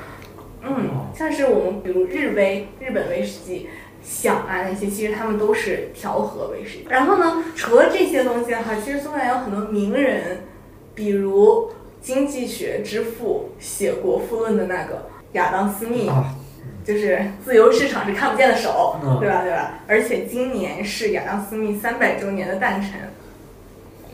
[0.62, 3.68] 嗯，像是我们比如日威、日本威士忌。
[4.04, 6.86] 响啊那些，其实他们都是调和威士忌。
[6.88, 10.44] 然后呢，除了这些东西哈，其实苏格兰有很多名人，
[10.96, 11.70] 比如
[12.00, 16.34] 经济学之父写《国富论》的那个亚当·斯密，啊，
[16.84, 19.42] 就是自由市场是看不见的手，嗯对吧？
[19.44, 19.74] 对吧？
[19.88, 22.92] 而且今年是亚当·斯密三百周年的诞辰，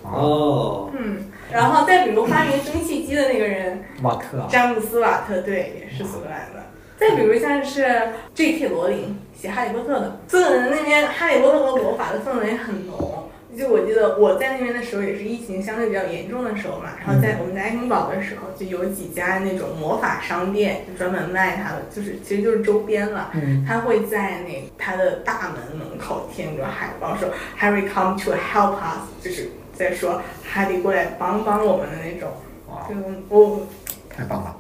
[0.04, 6.64] 哦，嗯，然后再比如发明蒸汽机的那个人瓦特啊，詹姆斯·瓦特，对，也是苏格兰的。
[6.96, 7.86] 再比如像是
[8.34, 8.70] J.K.
[8.70, 13.30] 罗琳写《哈利波特》的，苏格兰那边《哈利波特》和魔法的氛围很浓。
[13.58, 23.30] 就我记得我在那边的时候，也是疫情相对比较严重的时候嘛，然后在我们在爱丁堡的时候，就有几家那种魔法商店，就专门卖它的，就是其实就是周边了。
[23.34, 32.32] 嗯，他会在那他的大门门口贴着海报，说 Harry come to help us，就是在说哈利过来帮帮我们的那种。
[32.70, 32.96] 哇，就
[33.30, 33.68] 我
[34.10, 34.56] 太棒了，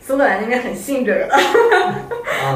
[0.00, 1.28] 苏格兰那边很信这个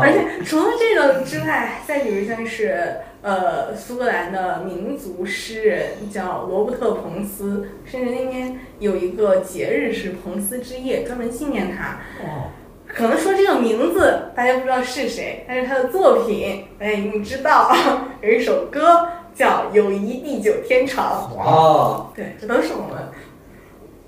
[0.01, 11.99] 而且除了这个之外，再比如像是呃苏格兰的民族诗人叫罗伯特·彭斯，甚至那边有一个节日是彭斯之夜，专门纪念他。
[12.25, 12.53] 哦，
[12.87, 17.75] 可能说这个名字大家不知道是谁，但是他的作品大家一定知道，
[18.23, 21.29] 有一首歌叫《友谊地久天长》。
[21.37, 23.09] 哇，哦，对，这都是我们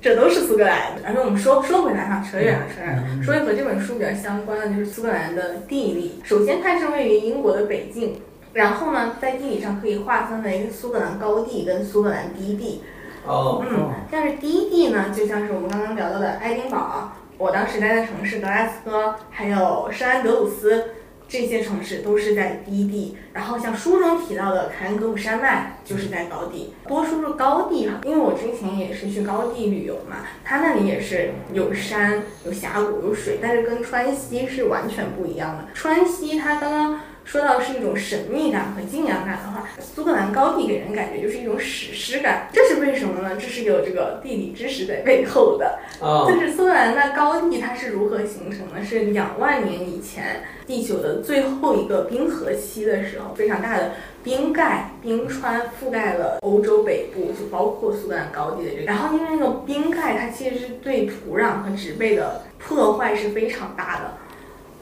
[0.00, 1.02] 这都是苏格兰的。
[1.04, 3.20] 而且我们说说回来哈，扯远了，扯远了。
[3.20, 6.20] 说一和这本书比较相关的就是苏格兰的地理。
[6.22, 8.20] 首先，它是位于英国的北境，
[8.58, 12.82] 然后呢，在地理上可以划分为苏格兰高地跟苏格兰低地。
[13.24, 20.86] 哦，嗯，但是低地呢，就像是我们刚刚聊到的爱丁堡，我当时待的城市格拉斯哥，还有圣安德鲁斯。
[21.30, 26.72] 这些城市都是在低地，然后像书中提到的凯恩格鲁山脉就是在高地。
[26.86, 35.66] 多说说高地哈，因为我之前也是去高地旅游嘛，它那里也是有山、有峡谷、有水，但是跟川西是完全不一样的。
[35.74, 43.36] 川西它刚刚说到是一种神秘感和敬仰感的话，苏格兰高地给人感觉就是一种史诗感，这是为什么呢？
[43.38, 45.78] 这是有这个地理知识在背后的。
[46.00, 48.82] 啊，就是苏格兰的高地它是如何形成的？
[48.82, 53.90] 是两万年以前地球的最后一个冰河期的时候，非常大的
[54.24, 58.84] 冰盖、冰川覆盖了欧洲北部，就包括苏格兰高地的这个。
[58.84, 64.14] 然后因为那个冰盖它其实是对土壤和植被的破坏是非常大的。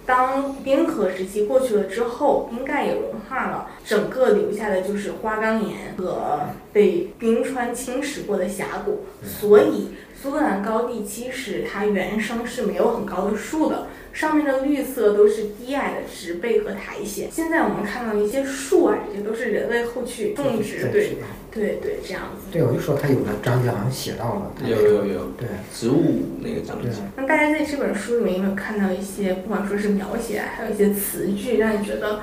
[0.07, 6.41] 当冰河时期过去了之后，冰盖也融化了，整个留下的就是花岗岩和
[6.73, 9.05] 被冰川侵蚀过的峡谷。
[9.25, 17.29] 所以，苏格兰高地其实它原生是没有很高的树的，上面的绿色都是低矮的植被和苔藓。
[17.31, 21.19] 现在我们看到的一些树啊，这些都是人类后去种植，对
[21.53, 22.47] 对对，这样子。
[22.51, 32.21] 对，我就说他有的章节好像写到了，有有有，对植物那个章节，那大家在这本书里面有没有看到一些，不管说是描写，还有一些词句，让你觉得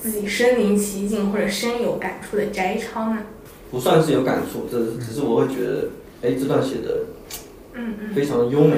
[0.00, 3.18] 自己身临其境或者深有感触的摘抄呢？
[3.70, 5.88] 不算是有感触，这是只是我会觉得，
[6.22, 7.00] 哎，这段写的
[7.74, 8.76] 嗯嗯，非常的优美。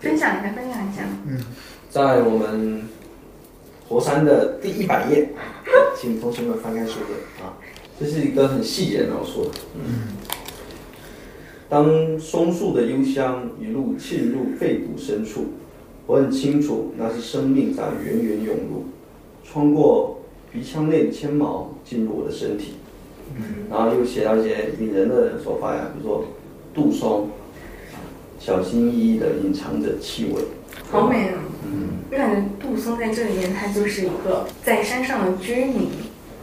[0.00, 1.02] 分享一下，分享一下。
[1.28, 1.38] 嗯
[1.90, 2.82] 在我们
[3.88, 5.28] 佛山的第一百页，
[6.00, 7.54] 请同学们翻开书本啊，
[7.98, 9.50] 这是一个很细节的描述的。
[9.74, 10.14] 嗯，
[11.68, 15.46] 当松树的幽香一路沁入肺部深处，
[16.06, 18.84] 我很清楚那是生命在源源涌入，
[19.44, 20.20] 穿过
[20.52, 22.74] 鼻腔内的纤毛进入我的身体。
[23.36, 26.24] 嗯然后又写到一些引人的手法呀，比如说
[26.72, 27.28] 杜松，
[28.40, 30.42] 小心翼翼地隐藏着气味。
[30.90, 31.34] 好美啊！
[31.64, 35.90] 嗯，我感觉杜松在这里面，他就是一个在山上的居民，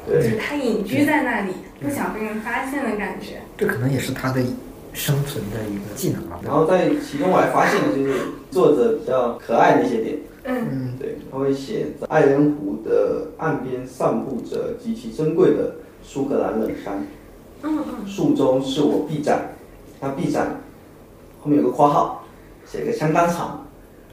[0.08, 3.42] 就是对，他隐居在那里，不想被人发现的感觉。
[3.58, 4.40] 这可能也是他的
[4.94, 6.40] 生存的一个技能吧。
[6.46, 8.14] 然后在其中我还发现了，就是
[8.52, 10.18] 作者比较可爱的一些点。
[10.46, 17.06] 嗯嗯，对，他会写在爱人湖的岸边散布着极其珍贵的苏格兰冷杉，
[17.64, 19.50] 嗯嗯，树中是我臂展，
[20.00, 20.62] 那臂展
[21.48, 22.26] 后面有个括号，
[22.66, 23.66] 写个相当长，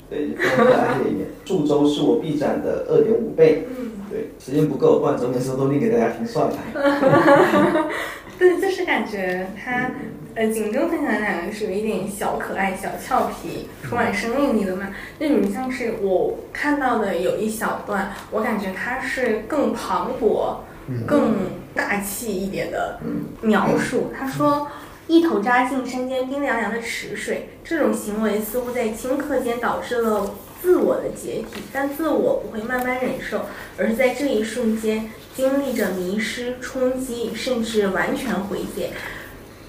[0.08, 1.26] 对，就非常可爱的一面。
[1.44, 6.56] 树周是我 B 站的二点五倍，嗯对，时间不够，不然整本书都念给大家听算了。
[8.38, 9.90] 对，就是感觉他，
[10.36, 14.90] 呃，景正分享的两个是有一点小可爱、小俏皮，充满生命力的嘛。
[15.18, 20.58] 那种像是我看到的有一小段，我感觉它是更磅礴、
[21.04, 21.34] 更
[21.74, 23.00] 大气一点的
[23.40, 24.12] 描述。
[24.16, 24.68] 他说。
[25.06, 33.42] 一头扎进山间冰凉凉的池水，这种行为似乎在顷刻间导致了自我的解体，但自我不会慢慢忍受，
[33.76, 38.90] 而是在这一瞬间经历着迷失、冲击，甚至完全毁灭，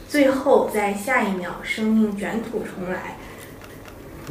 [0.08, 3.17] 最后在下一秒生命卷土重来，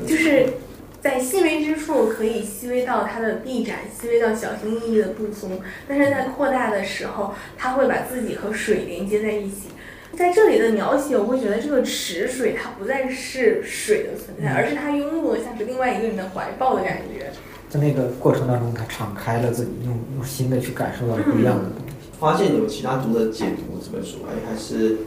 [0.07, 0.55] 就是
[1.03, 9.69] 在细微之处可以细微到它的臂展，细微到小心翼翼的不松，但是在扩大的时候，它会把自己和水连接在一起。
[10.17, 17.31] 在这里的描写，我会觉得这个池水它不再是水的存在，而是它拥入了像是另外一个人的怀抱的感觉。
[17.69, 21.95] 在那个过程当中，他敞开了自己，用用心的去感受到不一样的东西。
[22.21, 24.99] 发现有其他读者解读这本书，哎，还是，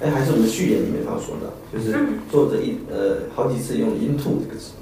[0.00, 1.94] 哎，还是我们序言里面他说的，就是
[2.30, 4.72] 作者一呃好几次用 into 这个词，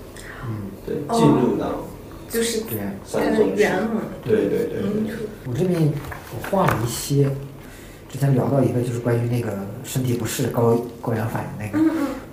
[0.47, 1.85] 嗯，对，哦进入到
[2.31, 2.79] 就是对。
[3.12, 4.05] 它的山中去，原文。
[4.25, 5.14] 对对对对，
[5.49, 7.29] 我这边我画了一些，
[8.12, 11.79] 之前聊到一个就是关于那个身体不适高高原反应那个，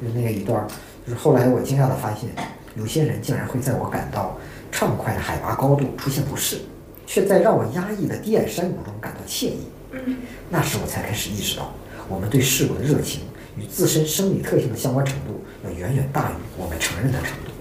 [0.02, 0.68] 就是那个一段儿，
[1.08, 2.30] 就是后来我惊讶的发现，
[2.76, 4.38] 有些人竟然会在我感到
[4.74, 6.58] 畅快的海拔高度出现不适，
[7.08, 9.60] 却在让我压抑的低矮山谷中感到惬意。
[9.92, 10.18] 嗯
[10.50, 11.74] 那时我才开始意识到，
[12.10, 13.22] 我们对事物的热情
[13.58, 17.52] 与自身生理特性的相关程度，要远远大于我们承认的程度。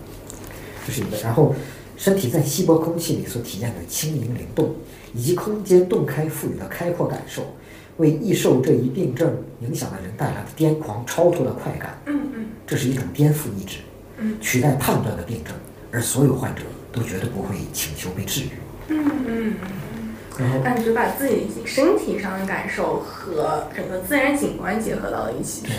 [0.85, 1.54] 这是一个，然后
[1.96, 4.74] 身体在稀薄空气里所体验的轻盈灵动，
[5.14, 7.54] 以及空间洞开赋予的开阔感受，
[7.98, 11.96] 为易受这一病症影响的人带来的癫狂超脱的快感。
[12.06, 13.78] 嗯嗯这是一种颠覆意志，
[14.18, 15.54] 嗯取代判断的病症，
[15.92, 18.50] 而所有患者都绝对不会请求被治愈。
[18.88, 19.54] 嗯嗯，
[20.38, 25.72] 然后，感觉把自己身体上的感受和整个自然景观结合到了一起去。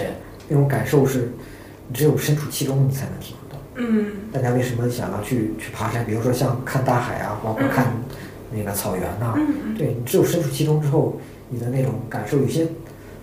[0.47, 1.31] 那种感受是，
[1.87, 3.59] 你只有身处其中，你才能体会到。
[3.75, 6.05] 嗯大家为什么想要去去爬山？
[6.05, 7.93] 比如说像看大海啊，包括看
[8.51, 9.35] 那个草原呐、
[9.77, 11.19] 对你只有身处其中之后，
[11.49, 12.67] 你的那种感受，有些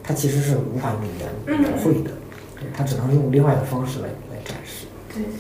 [0.02, 2.10] 它其实是无法用语言描绘的，
[2.56, 4.86] 对，它只能用另外的方式来来展示。
[5.12, 5.30] 对对，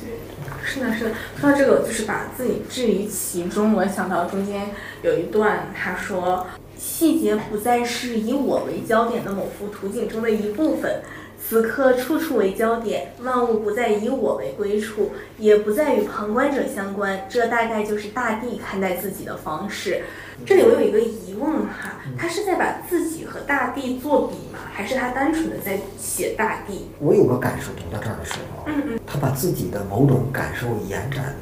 [0.64, 1.10] 是的，是的。
[1.38, 4.70] 说到这个，就是把自己置于其中，我想到中间
[5.02, 6.46] 有一段，他说
[6.78, 11.02] ：“细节不再是以我为焦点的某幅图景中的一部分，
[11.48, 17.24] 此刻处处为焦点，万物不再以我为归处，也不再与旁观者相关。
[17.28, 20.02] 这大概就是大地看待自己的方式。”
[20.44, 24.58] 这里我有一个疑问哈，他是在把自己和大地作比吗？
[24.72, 26.88] 还是他单纯的在写大地？
[26.98, 31.34] 我有个感受，读到这儿的时候，嗯嗯他把自己的某种感受延展，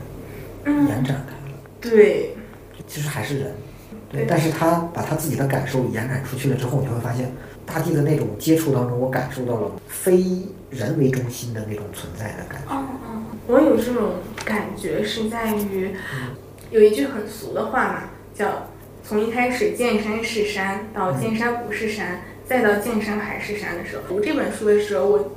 [0.64, 1.59] 嗯，延展开了。
[1.81, 2.37] 对，
[2.87, 3.55] 其实还是人，
[4.11, 7.33] 对对，但是他把他自己的感受延展出去了之后，你会发现，
[7.66, 10.22] 大地的那种接触当中，我感受到了非
[10.70, 12.68] 人为中心的那种存在的感觉。
[12.70, 15.94] 嗯嗯，我有这种感觉是在于，
[16.70, 18.68] 有一句很俗的话嘛，叫
[19.03, 25.34] 从一开始见山是山，到见山不是山，再到见山还是山的时候，读这本书的时候，我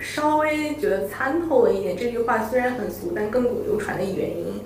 [0.00, 4.60] 稍微觉得参透了一点这句话虽然很俗，但亘古流传的原因，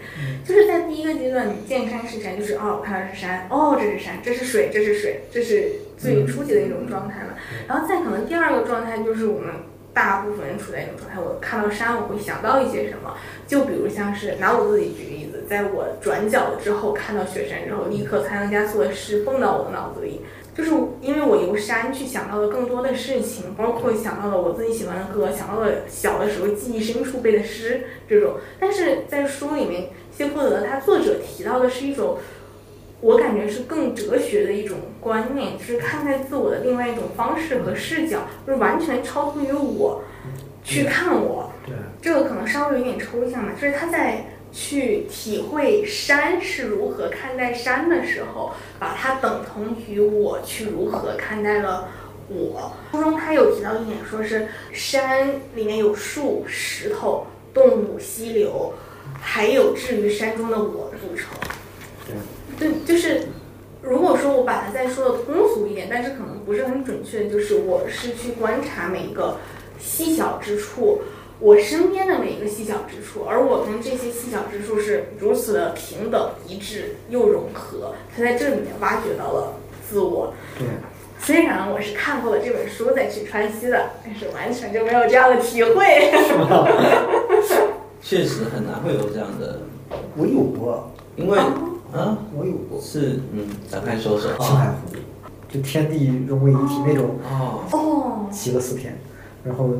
[0.46, 7.34] 就是在第一个阶段，你见山是山，就是哦，我看到是山，哦，这是山，这是水，这是水，这是最初级的一种状态嘛。
[7.66, 9.50] 然后再可能第二个状态就是我们
[9.92, 13.14] 大部分人处在一种状态，我看到山，我会想到一些什么，
[13.46, 20.20] 就比如像是拿我自己举例子，在我转角了之后看到雪山之后，立刻才能加速的诗蹦到我的脑子里。
[20.54, 28.34] 就是因为我由山去想到了更多的事情，包括想到了我自己喜欢的歌，想到了小的时候记忆深处背的诗这种。
[28.60, 32.18] 但是在书里面，谢泼德他作者提到的是一种，
[33.00, 40.02] 我感觉是更哲学的一种观念，就是看待自我的另外一种方式和视角，就是完全超脱于我
[40.62, 41.50] 去看我。
[41.66, 51.88] 对，这个可能稍微有点抽象嘛，就是他在去体会山是如何看待山的时候，把它等同于我去如何看待了
[52.28, 52.72] 我。
[52.92, 58.72] 书中他有提到一点，说是山里面有树、石头、动物、溪流，
[59.20, 61.34] 还有至于山中的我组成。
[62.56, 63.26] 对，就是
[63.82, 69.38] 如果说我把它再说的通俗一点，但是可能不是很准确，就是我是去观察每一个
[69.80, 71.02] 细小之处，
[71.40, 79.54] 我身边的每一个细小之处，而我跟这些细小之处是如此的平等一致又融合，他在这里面挖掘到了
[79.88, 80.32] 自我。
[80.58, 80.66] 对，
[81.18, 86.12] 虽然我是看过了这本书再去川西的，但是完全就没有这样的体会。
[88.00, 89.60] 确实很难会有这样的，
[90.16, 91.38] 我有过，因为
[91.92, 92.80] 啊我有过。
[92.80, 94.94] 是嗯，展开说说青海湖，
[95.48, 98.98] 就天地融为一体那种，哦，哦，骑了四天，
[99.42, 99.70] 然后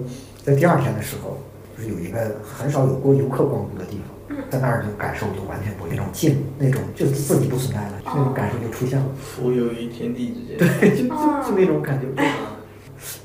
[0.44, 1.38] 在第二天的时候，
[1.74, 10.58] 就是有一个很少有过游客光顾的地方，在那儿就感受就完全不一样，那种静，那种就是自己不存在了，那种感受就出现了，浮游于天地之间。
[10.58, 11.14] 对，就就
[11.48, 12.06] 就那种感觉。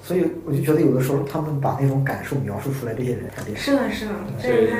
[0.02, 4.78] 所以我就觉得有的时候他们把那种感受描述出来，这些人特别是的，是的，这是他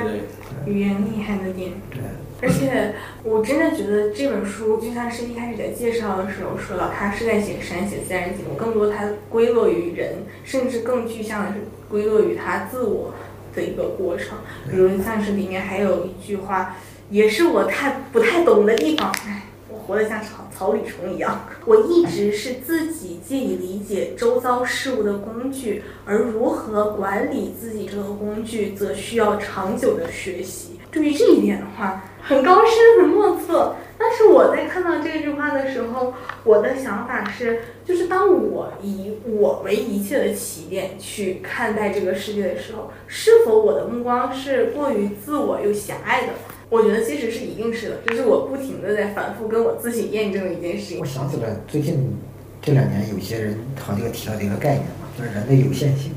[0.66, 1.72] 语言厉害的点。
[1.90, 2.00] 对，
[2.42, 13.12] 而且我真的觉得这本书就像是一开始在介绍的时候说到，它是在写山、写自然景物，更多它归落于人，甚至更具象的是归落于他自我
[13.54, 14.38] 的一个过程。
[14.70, 16.76] 比如像是里面还有一句话，
[17.10, 19.42] 也是我太不太懂的地方，唉。
[19.72, 30.80] 我活得像草草履虫一样，我一直是自己借以理解周遭事物的工具，而如何管理自己这个工具，则需要长久的学习。
[30.90, 33.76] 对于这一点的话，很高深，很莫测。
[34.00, 46.32] 但是我在看到这句话的时候，我的想法是，就是当我以我为一切的起点去看待这个世界的时候，是否我的目光是过于自我又狭隘的？
[46.70, 51.04] 我觉得其实是一定是的，就是我不停的在反复跟我自己验证的一件事情我。
[51.04, 52.16] 想起来最近
[52.62, 56.12] 这两年有些人好像又提到的一个概念嘛，就是人的有限性。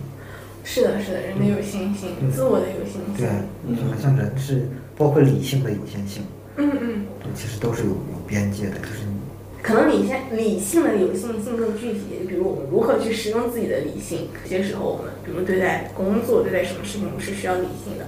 [0.63, 6.23] 是的，是的，人的有限性，嗯自我的有限对性。，对好像人是包括理性的有限性，
[6.57, 9.19] 嗯嗯，对，其实都是有有边界的，就是你
[9.61, 14.29] 可能理性理性的有性性更具体，比如我们如何去使用自己的理性。
[14.43, 18.05] 有些时候我们，比如对待工作、对待什么事情，我们是需要理性的；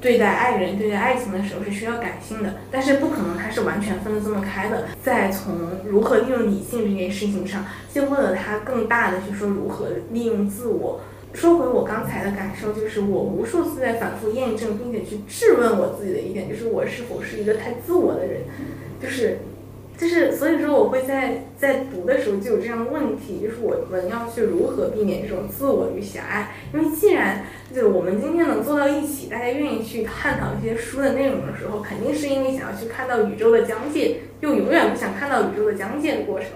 [0.00, 2.54] 对待爱人、对待爱情的时候是需要感性的。
[2.70, 4.88] 但是不可能它是完全分得这么开的。
[5.02, 5.54] 再从
[5.88, 11.00] 如何利用理性这件事情上，结合了它更大的去说如何利用自我。
[11.32, 18.42] 说回我刚才的感受，就是我无数次在反复验证，并且去质问我自己的一点，就是我是否是一个太自我的人，
[19.00, 19.38] 就是
[19.96, 26.50] 就是所以说我会在在读的时候就有这样的问题，就是我们要去如何避免这种自我与狭隘？
[26.74, 36.48] 因为既然就是我们今天能坐到一起，大家愿意去探讨一些书的内容的时候，肯定是因为想要去看到宇宙的疆界，又永远不想看到宇宙的疆界的过程。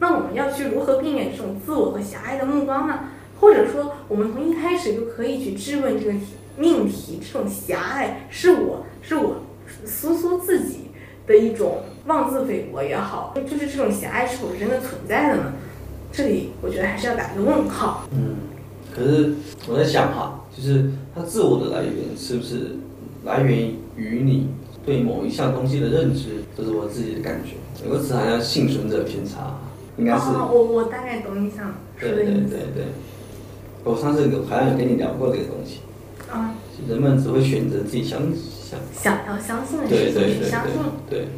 [0.00, 3.00] 那我们要去如何避免这种自我和狭隘的目光呢？
[3.40, 6.12] 或者说，我们从一开始就可以去质问这个
[6.56, 9.42] 命题，这种狭隘是我是我
[9.84, 10.90] 苏苏自己
[11.26, 15.52] 的一种妄自菲薄也好，就是这种狭隘是否真的存在的呢？
[16.10, 18.08] 这里我觉得还是要打一个问号。
[18.12, 18.36] 嗯，
[18.94, 19.34] 可是
[19.68, 22.76] 我在想哈，就是它自我的来源是不是
[23.24, 24.48] 来源于你
[24.84, 26.42] 对某一项东西的认知？
[26.56, 27.52] 这是我自己的感觉。
[27.84, 29.58] 有个词好像幸存者偏差，
[29.96, 30.30] 应该是。
[30.30, 31.66] 哦，我我大概懂你想
[31.98, 32.50] 说对对的意思。
[32.50, 32.84] 对对，
[33.88, 35.80] 我上次有好像有跟你聊过这个东西，
[36.30, 36.54] 啊，
[36.86, 38.20] 人们只会选择自己相
[38.62, 40.74] 相想要相信的事情对对对对去相信。
[41.08, 41.28] 对，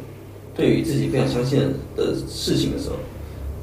[0.53, 2.97] 对于自己不想相信的事情的时候，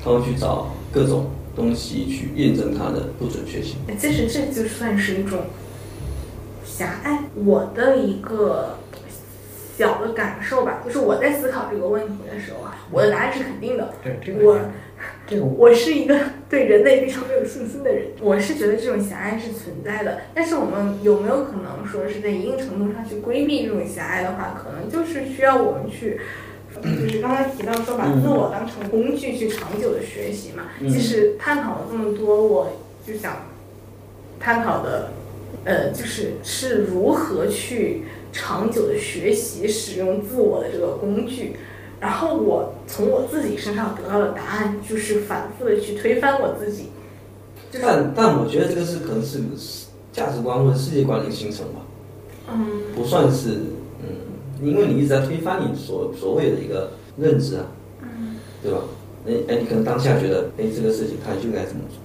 [0.02, 3.76] 他会去找各种东西去验证它的不准确性。
[3.98, 5.40] 其实这就算是一种
[6.64, 7.24] 狭隘。
[7.34, 8.78] 我的一个
[9.76, 13.92] 小的感受吧，就是我在思考这个问题的时候啊，我的答案是肯定的。
[14.02, 14.58] 对这个我
[14.98, 16.18] 是这个我我是一个
[16.48, 20.20] 对人类非常没有信心的人，我是觉得这种狭隘是存在的。
[20.34, 26.20] 但是我们有没有可能说是在一定程度上去规避这种狭隘的话，可能就是需要我们去。
[26.80, 33.46] 就是刚才提到说把自我当成工具去长久的学习嘛，嗯其实探讨了这么多，我就想
[34.38, 35.10] 探讨的，
[35.64, 41.54] 呃，就是是如何去长久的学习使用自我的这个工具。
[42.00, 46.90] 然后我从我自己身上得到的答案就是反复的去推翻我自己，
[47.70, 49.40] 就是但但我觉得这个是可能是
[50.12, 51.80] 价值观或者世界观的一个形成吧，
[52.52, 52.94] 嗯。
[52.94, 53.50] 不算是
[54.02, 54.08] 嗯，
[54.62, 57.66] 因为你一直在推翻你所所谓的一个认知啊，
[58.02, 58.36] 嗯。
[58.62, 58.78] 对吧？
[59.26, 61.98] 哎哎，你可能当下觉得哎这个事情它就该怎么做，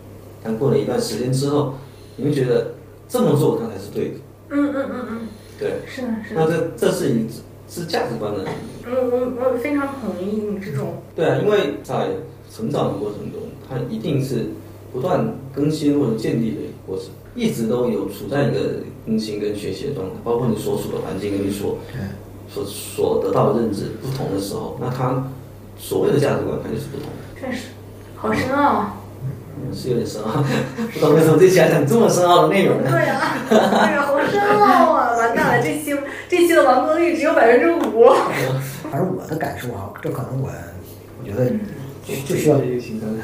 [0.44, 1.76] 但过了一段时间之后，
[2.18, 2.74] 你会觉得
[3.08, 4.16] 这么做它才是对的，
[4.50, 5.20] 嗯嗯嗯嗯，
[5.60, 5.80] 对。
[5.88, 7.30] 是的是的那，这这是你
[7.70, 8.44] 是价值观的，
[8.86, 12.08] 我我我非常同意你这种，对啊，因为在
[12.54, 14.48] 成长的过程中，它一定是
[14.92, 18.60] 不断更新或者建立的一个过程，一直都有处在一个
[19.06, 21.78] 更新跟学习的状态，包括你所处的环境跟你所
[22.50, 25.32] 所所得到的认知不同的时候，那它
[25.78, 27.40] 所谓的价值观它就是不同的。
[27.40, 27.70] 确实
[28.16, 28.98] 好深奥
[29.74, 30.44] 是有点深奥，
[30.94, 32.90] 不懂为什么这期要讲这么深奥的内容呢？
[32.92, 35.13] 对啊，哎呀，好深奥啊！
[35.24, 35.96] 完蛋了，这期
[36.28, 38.10] 这期的完播率只有百分之五。
[38.92, 40.50] 反正我的感受啊，这可能我
[41.20, 41.50] 我觉得
[42.04, 42.58] 就就需要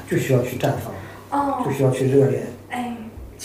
[0.10, 0.93] 就需要去绽放，
[1.30, 2.95] 哦就，需要去热恋，哎，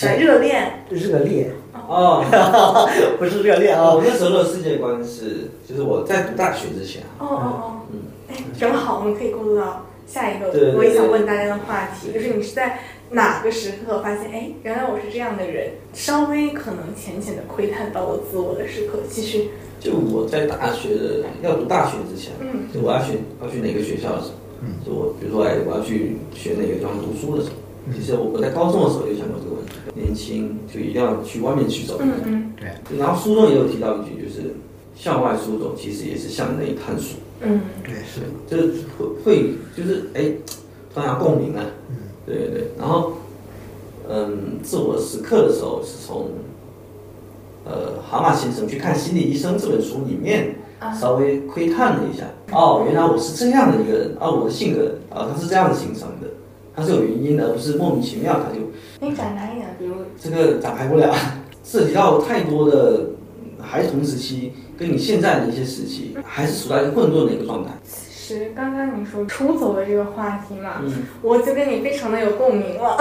[0.03, 2.89] 来热恋，热恋哦，
[3.19, 10.47] 不是热恋啊，我那时候的世界观是，就是我在读大学之前啊，哦哦哦，嗯，哎，正好我们可以过渡到下一个
[10.77, 12.79] 我也想问大家的话题，就是你是在
[13.15, 15.71] 哪个时刻发现，哎，原来我是这样的人？
[15.93, 19.47] 稍微可能浅浅的窥探到我自我的时刻，其实，
[19.79, 24.75] 就我在大学的要读大学之前，嗯就我要选要去哪个学校的时候，嗯。
[24.85, 27.57] 就我比如说哎我要去学哪个地方读书的时候，
[27.95, 32.15] 其实我我在高中的时候就想过这个问题，年轻就一定要去外面去走一走。
[32.25, 32.51] 嗯。
[32.51, 32.99] 嗯对。
[32.99, 34.55] 然后书中也有提到一句，就是
[34.97, 37.61] 向外出走其实也是向内探索，嗯。
[37.85, 40.33] 对是，就是会会就是哎，
[40.93, 41.97] 突然共鸣啊，嗯
[42.27, 43.13] 对对对，然后
[44.09, 46.29] 嗯，自我时刻的时候是从
[47.65, 50.93] 呃蛤蟆先生去看心理医生这本书里面啊。
[50.95, 56.29] 稍微窥探了一下，哦，原来我是这样的一个人，啊，我的性格啊，它是这样子形成的，
[56.77, 58.61] 它是有原因的，而不是莫名其妙它就
[59.01, 61.15] 可以展开一点，比如，这个展开不了，
[61.65, 63.11] 涉及到太多的
[63.41, 67.71] 嗯孩童时期跟你现在的一些时期，还是处在一个混沌的一个状态。
[68.35, 72.97] 其实刚刚你说出走的这个话题嘛，嗯我就跟你非常的有共鸣了。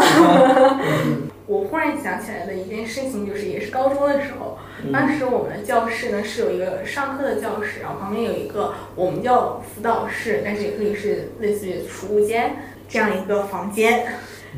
[1.47, 4.59] 我忽然想起来的一件事情，就是也是高中的时候，
[4.91, 12.57] 当时我们的教室呢是有一个上课的教室，然后旁边有一个我们叫辅导室，但是也可以是类似于储物间
[12.87, 14.05] 这样一个房间。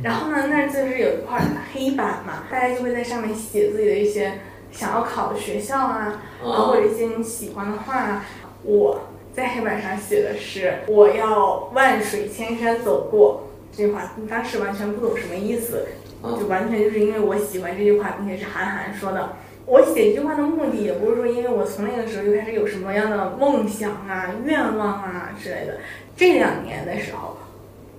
[0.03, 1.39] 然后呢，那儿就是有一块
[1.73, 4.39] 黑板嘛，大家就会在上面写自己的一些
[4.73, 8.25] 想要考的学校啊，然后或者一些你喜欢的话啊。
[8.67, 8.99] 我
[9.35, 15.87] 在黑板上写的是“我要万水千山走过”这句话，当时完全不懂什么意思，
[16.21, 19.33] 啊就完全就是因为我喜欢这句话，并且是韩寒说的。
[19.65, 25.79] 我写这句话的目的也不是说因为我从那个时候就开始有什么样的梦想啊、愿望啊之类的。
[26.15, 27.35] 这两年的时候，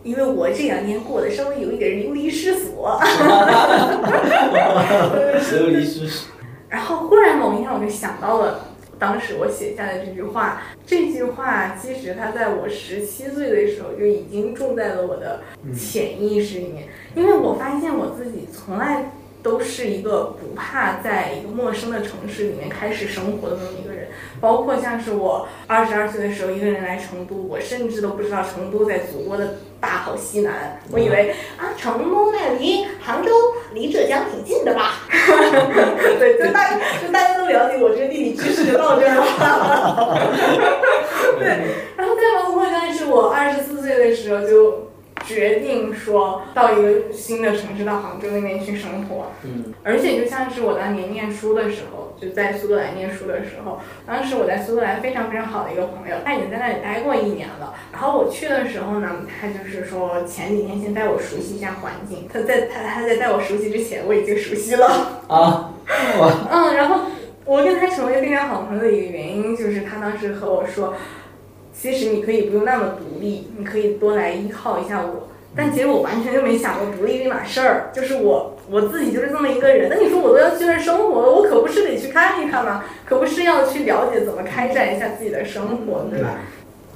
[0.02, 2.98] 因为我这两年过得稍微有一点流离失所，
[5.52, 6.30] 流离失所。
[6.68, 8.60] 然后忽然某一天我就想到了
[8.98, 10.62] 当时我写下的这句话。
[10.86, 15.40] 这句话其实它在我十七岁的时候就已经种在了我的
[15.76, 19.10] 潜意识里面，因为我发现我自己从来
[19.42, 24.08] 都是一个不怕在一个陌生的城市里面开始生活的那么一个人。
[24.40, 33.30] 包括像是我二十二岁的时候一个人来成都，我甚至都不知道成都在祖国的大好西南，我以为啊成都那离杭州
[33.72, 34.94] 离浙江挺近的吧？
[36.18, 40.18] 对，就大家就大家都了解我这个地理知识就到这儿了。
[41.38, 41.46] 对，
[41.96, 44.85] 然后再包括像是我二十四岁的时候就
[45.24, 49.32] 决定说到一个新的城市，到杭州那边去生活。
[49.42, 57.74] 嗯，而且就像是我当年念书的时候，就在苏格兰念书的时候，当时我在苏格兰非常非常好的一个朋友，他已经在那里待过一年了。
[57.92, 59.08] 然后我去的时候呢，
[59.40, 62.28] 他就是说前几天先带我熟悉一下环境。
[62.32, 65.22] 他在他他在带我熟悉之前，我已经熟悉了。
[65.28, 65.72] 啊，
[66.50, 67.06] 嗯，然后
[67.44, 70.94] 我跟他成为非常好朋友的一个原因，就是他当时和我说，
[71.78, 75.28] 其实你可以不用那么独立，你可以多来依靠一下我。
[75.54, 79.88] 但其实我完全就没想过独立这码事儿，就是我我自己就是这么一个人。
[79.88, 82.84] 那你说我都要去那儿生活了，我可不是得去看一看吗？
[83.06, 86.40] 可不是要去了解怎么开展一下自己的生活，对吧？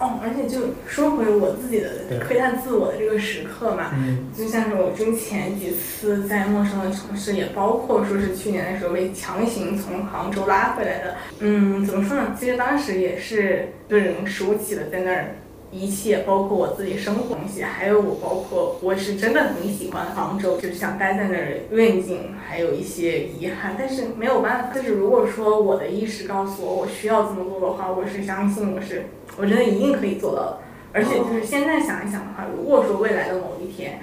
[0.01, 1.91] 哦，而且就说回我自己的
[2.27, 11.15] 窥探自我的这个时刻嘛，嗯就像是我之前几次在陌生的城市，也包括说是去年的时候被强行从杭州拉回来的。
[11.41, 12.35] 嗯，怎么说呢？
[12.39, 15.37] 其实当时也是对人收起了在那儿
[15.73, 24.75] 一切，包括我自己生活东西，还有我包括我是真的很喜欢杭州，就是想待在那儿，愿景还有一些遗憾，但是没有办法。
[24.75, 29.07] 就是如果说我的意识告诉我我需要这么做的话，我是相信我是
[29.37, 30.59] 我真的一定可以做到的。
[30.93, 34.01] 而且就是现在想一想的话，如果说未来的某一天，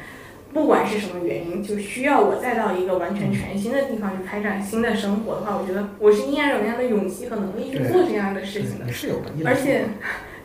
[0.53, 8.89] 不管是什么原因，就需要我再到一个完全全新的地方去开展新的生活的话，我觉得我是依然有那样的勇气和能力去做这样的事情的。
[8.89, 9.84] 是有的，而且，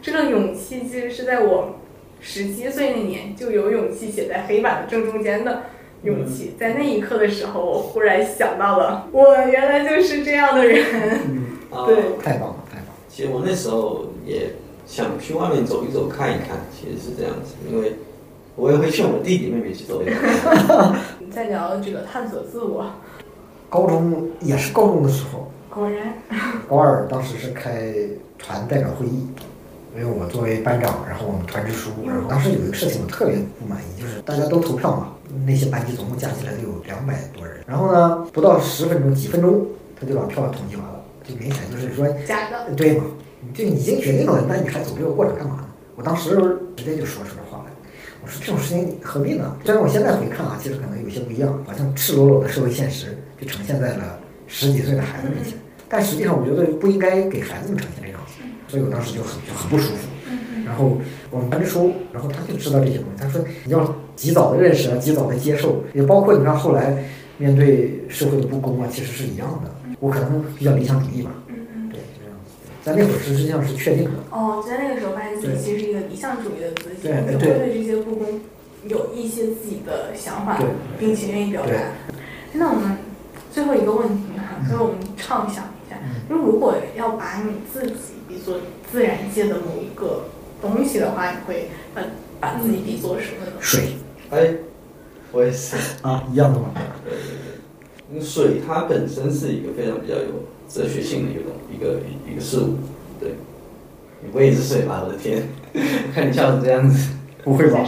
[0.02, 1.76] 这个勇气其实是在我
[2.20, 5.62] 十七岁那年就有勇气写在黑板的正中间的
[6.02, 6.54] 勇气。
[6.58, 10.84] 在那一刻的时候，我忽然想到了，我原来就是这样的人。
[11.70, 12.94] 啊对太棒了，太棒了。
[13.08, 14.50] 其实我那时候也
[14.84, 17.94] 想去外面走一走、看一看，其实是这样子，因为
[18.56, 20.12] 我也会劝我弟弟妹妹去走一走。
[21.30, 22.90] 在聊这个探索自我，
[23.70, 26.14] 高中也是高中的时候，果然，
[26.68, 27.94] 高二当时是开
[28.36, 29.26] 团代表会议，
[29.94, 35.12] 因为我作为班长，然后我们团支书，然后当时有一个事情我特别不满意，就是大家都投票嘛，
[35.46, 39.66] 那些班级总共加起来都有两百多人，然后呢，不到十分钟、几分钟
[39.98, 42.74] 他就把票统计完了，就明显就是说，假的。
[42.74, 43.04] 对嘛，
[43.52, 45.64] 就已经决定了，那你还走这个过程干嘛呢？
[45.94, 46.30] 我当时
[46.74, 47.72] 直接就说出了话来，
[48.24, 49.54] 我说这种事情何必呢？
[49.62, 55.52] 虽然我现在回看啊，其实可能有些不一样，好像赤裸裸的社会现实就呈现在了十几岁的孩子面前，
[55.86, 58.11] 但实际上我觉得不应该给孩子们呈现这样子，
[58.72, 60.08] 所以我当时就很就很不舒服。
[60.64, 60.96] 然后
[61.30, 67.04] 我们班支书，然后他就知道这些东西，他说你要及早的认识啊，及早的接受，也包括你看后来
[67.36, 69.70] 面对社会的不公啊，其实是一样的。
[70.00, 71.30] 我可能比较理想主义吧。
[72.82, 78.40] 在那会儿实际上是确定的，哦，在那个时候发现自己其实是一个理想主义的自己，对也会对对这些不公
[78.88, 80.66] 有一些自己的想法对，
[80.98, 81.78] 并且愿意表达对。
[82.54, 82.96] 那我们
[83.52, 85.96] 最后一个问题哈，所以我们畅想一下，
[86.28, 88.56] 就如果要把你自己比作
[88.90, 90.24] 自然界的某一个
[90.62, 92.02] 东西的话，你会把
[92.40, 93.52] 把自己比作什么呢？
[93.60, 93.96] 水
[94.30, 94.54] 哎，
[95.32, 95.76] 我也是。
[96.00, 96.70] 啊，一样的嘛。
[97.04, 102.78] 对对对，因为水它本身是一个非常比较有哲学性的一个东一个一个事物，
[103.20, 103.34] 对。
[104.32, 105.42] 我也是水吧，我的天，
[106.14, 107.10] 看你笑成这样子。
[107.44, 107.84] 不会吧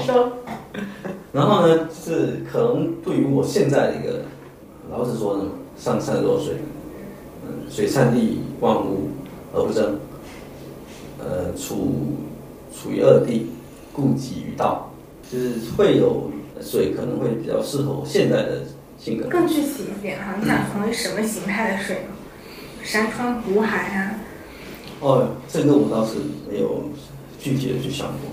[1.32, 4.22] 然后呢，就是可能对于我现在的一个，
[4.90, 6.56] 老子说的嘛，上善若水，
[7.46, 9.10] 嗯，水善利万物
[9.54, 9.98] 而不争，
[11.18, 12.16] 呃，处
[12.74, 13.50] 处于二地，
[13.92, 14.90] 故几于道，
[15.30, 18.62] 就是会有水可能会比较适合现在的
[18.98, 19.28] 性格。
[19.28, 22.10] 更具体一点哈，你想成为什么形态的水呢？
[22.82, 24.14] 山川湖海啊，
[25.00, 26.16] 哦，这个我倒是
[26.50, 26.90] 没有
[27.38, 28.30] 具体的去想过。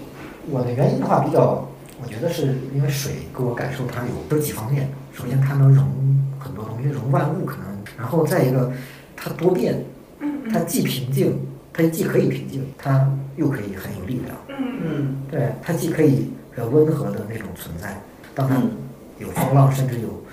[0.49, 1.69] 我的原因的话比较，
[2.01, 4.89] 我觉得是因为水给我感受它有这几方面。
[5.13, 5.85] 首先，它能融
[6.39, 7.65] 很多东西，融万物可能，
[7.97, 8.71] 然后再一个，
[9.15, 9.85] 它多变，
[10.51, 11.39] 它既平静，
[11.73, 14.35] 它既可以平静，它又可以很有力量。
[14.49, 17.99] 嗯嗯对，它既可以呃温和的那种存在，
[18.35, 18.71] 当它嗯
[19.19, 20.23] 有风浪，甚至有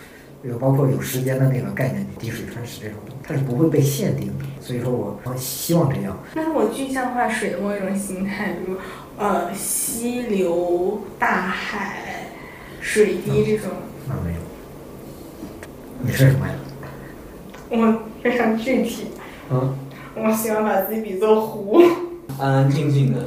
[0.51, 4.45] 有包括有时间的那个概念，滴水穿石这种东西，它是不会被限定的。
[4.61, 6.17] 所以说我我希望这样。
[6.35, 8.79] 那如果具象化水的某一种形态，比如
[9.17, 12.27] 呃溪流、大海、
[12.81, 13.71] 水滴这种，
[14.09, 14.41] 那没有，
[16.01, 16.55] 你是什么呀？
[17.71, 19.09] 我非常具体。
[19.51, 19.77] 嗯，
[20.21, 21.81] 我我喜欢把自己比作湖，
[22.39, 23.21] 安安静静的，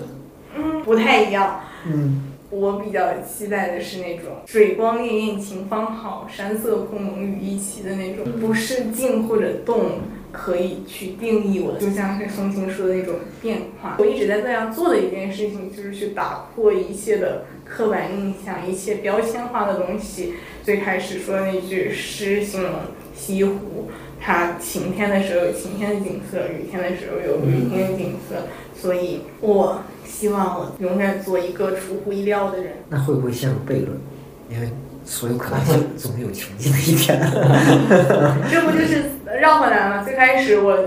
[0.55, 1.61] 嗯，不太一样。
[1.85, 11.79] 嗯，我比较期待的是那种水光潋滟晴方好，山色空蒙雨亦奇的那种，不是静或者动可以去定义我的。
[11.79, 20.33] 就像是松青说的那种变化，我一直在这样做的一件事情，就是去打破一切的刻板印象，一切标签化的东西。
[20.61, 22.71] 最开始说的那句诗形容
[23.15, 23.89] 西湖，
[24.23, 28.35] 它晴天的时候有晴天的景色，雨天的时候有雨天的景色，
[28.79, 32.73] 所以我希望我永远做一个出乎意料的人。
[32.89, 33.99] 那会不会陷入悖论？
[34.49, 34.69] 因为
[35.03, 37.19] 所有可能性总有穷尽的一天。
[38.51, 39.05] 这不就是
[39.39, 40.03] 绕回来吗？
[40.03, 40.77] 最开始我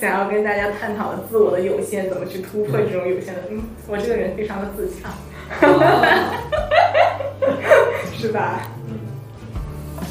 [0.00, 3.42] 想要跟大家探讨自我的有限，怎么去突破这种有限的。
[3.50, 5.14] 嗯，我这个人非常的自洽，
[8.18, 8.62] 是吧？
[8.88, 8.98] 嗯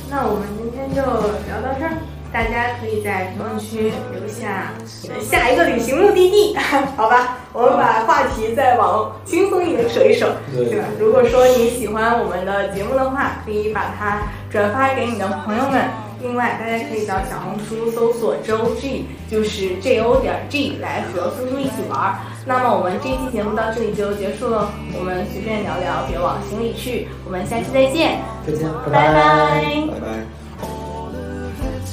[0.09, 1.91] 那我们今天就聊到这儿，
[2.31, 4.71] 大家可以在评论区留下
[5.03, 6.55] 你的下一个旅行目的地，
[6.95, 7.37] 好吧？
[7.53, 10.85] 我们把话题再往轻松一点扯一扯，对对吧？
[10.99, 15.89] 如果说你喜欢我们的节目的话，可以把它转发给你的朋友们。
[16.21, 22.15] 另外，大家可以到小红书搜索 JOG，就是 J O 点 G 来和苏苏一起玩儿。
[22.45, 27.07] 那么我们这期节目到这里就结束了，我们随便聊聊，别往心里去。
[27.25, 29.13] 我们下期再见，再见，拜拜。
[29.13, 30.40] 拜拜。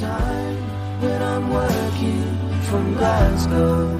[0.01, 0.57] Time
[1.01, 2.23] when I'm working
[2.69, 3.99] from Glasgow.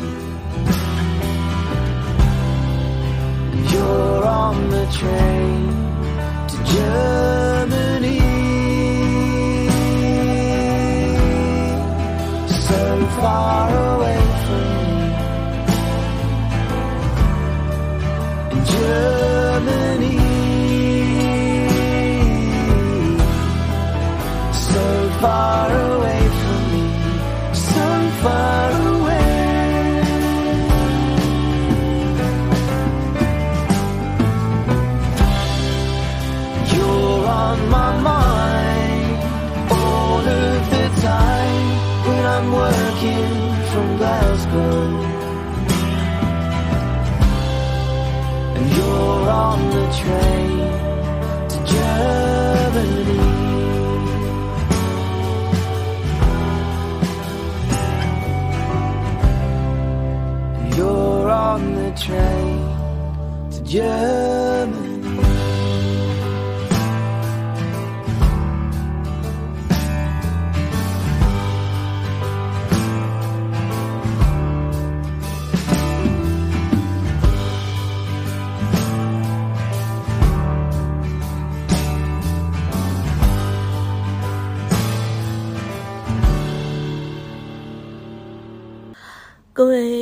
[3.73, 5.69] You're on the train
[6.51, 8.21] to Germany.
[12.67, 12.81] So
[13.21, 15.03] far away from me.
[18.55, 20.19] In Germany.
[24.53, 24.85] so
[25.21, 25.88] far away
[49.29, 50.59] on the train
[51.51, 53.27] to Germany.
[60.77, 62.59] You're on the train
[63.53, 64.08] to Germany.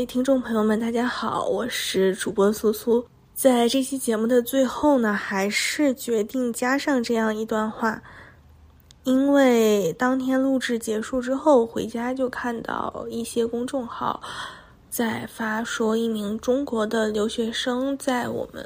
[0.07, 3.05] 听众朋友们，大家好，我是主播苏苏。
[3.35, 8.01] 在这期节目的最后呢，还是决定加上这样一段话，
[9.03, 14.23] 因为当天录制结束之后，回家就看到一些公众号
[14.89, 18.65] 在发说一名中国的留学生在我们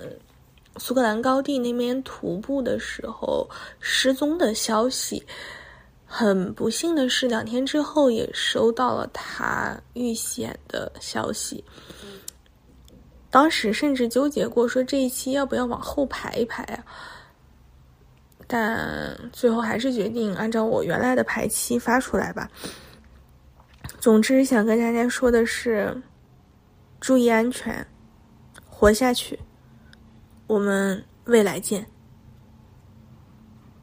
[0.76, 3.48] 苏格兰高地那边徒步的时候
[3.80, 5.24] 失踪的消息。
[6.12, 11.64] 很不幸的是，两天之后也收到了他遇险的消息。
[13.30, 16.84] 当时甚至纠结过，说这一期要不要往后排一排啊？
[18.48, 22.50] 但最后还是决定按照我原来的排期发出来吧。
[24.00, 26.02] 总之，想跟大家说的是，
[27.00, 27.86] 注意安全，
[28.68, 29.38] 活下去。
[30.48, 31.86] 我们未来见。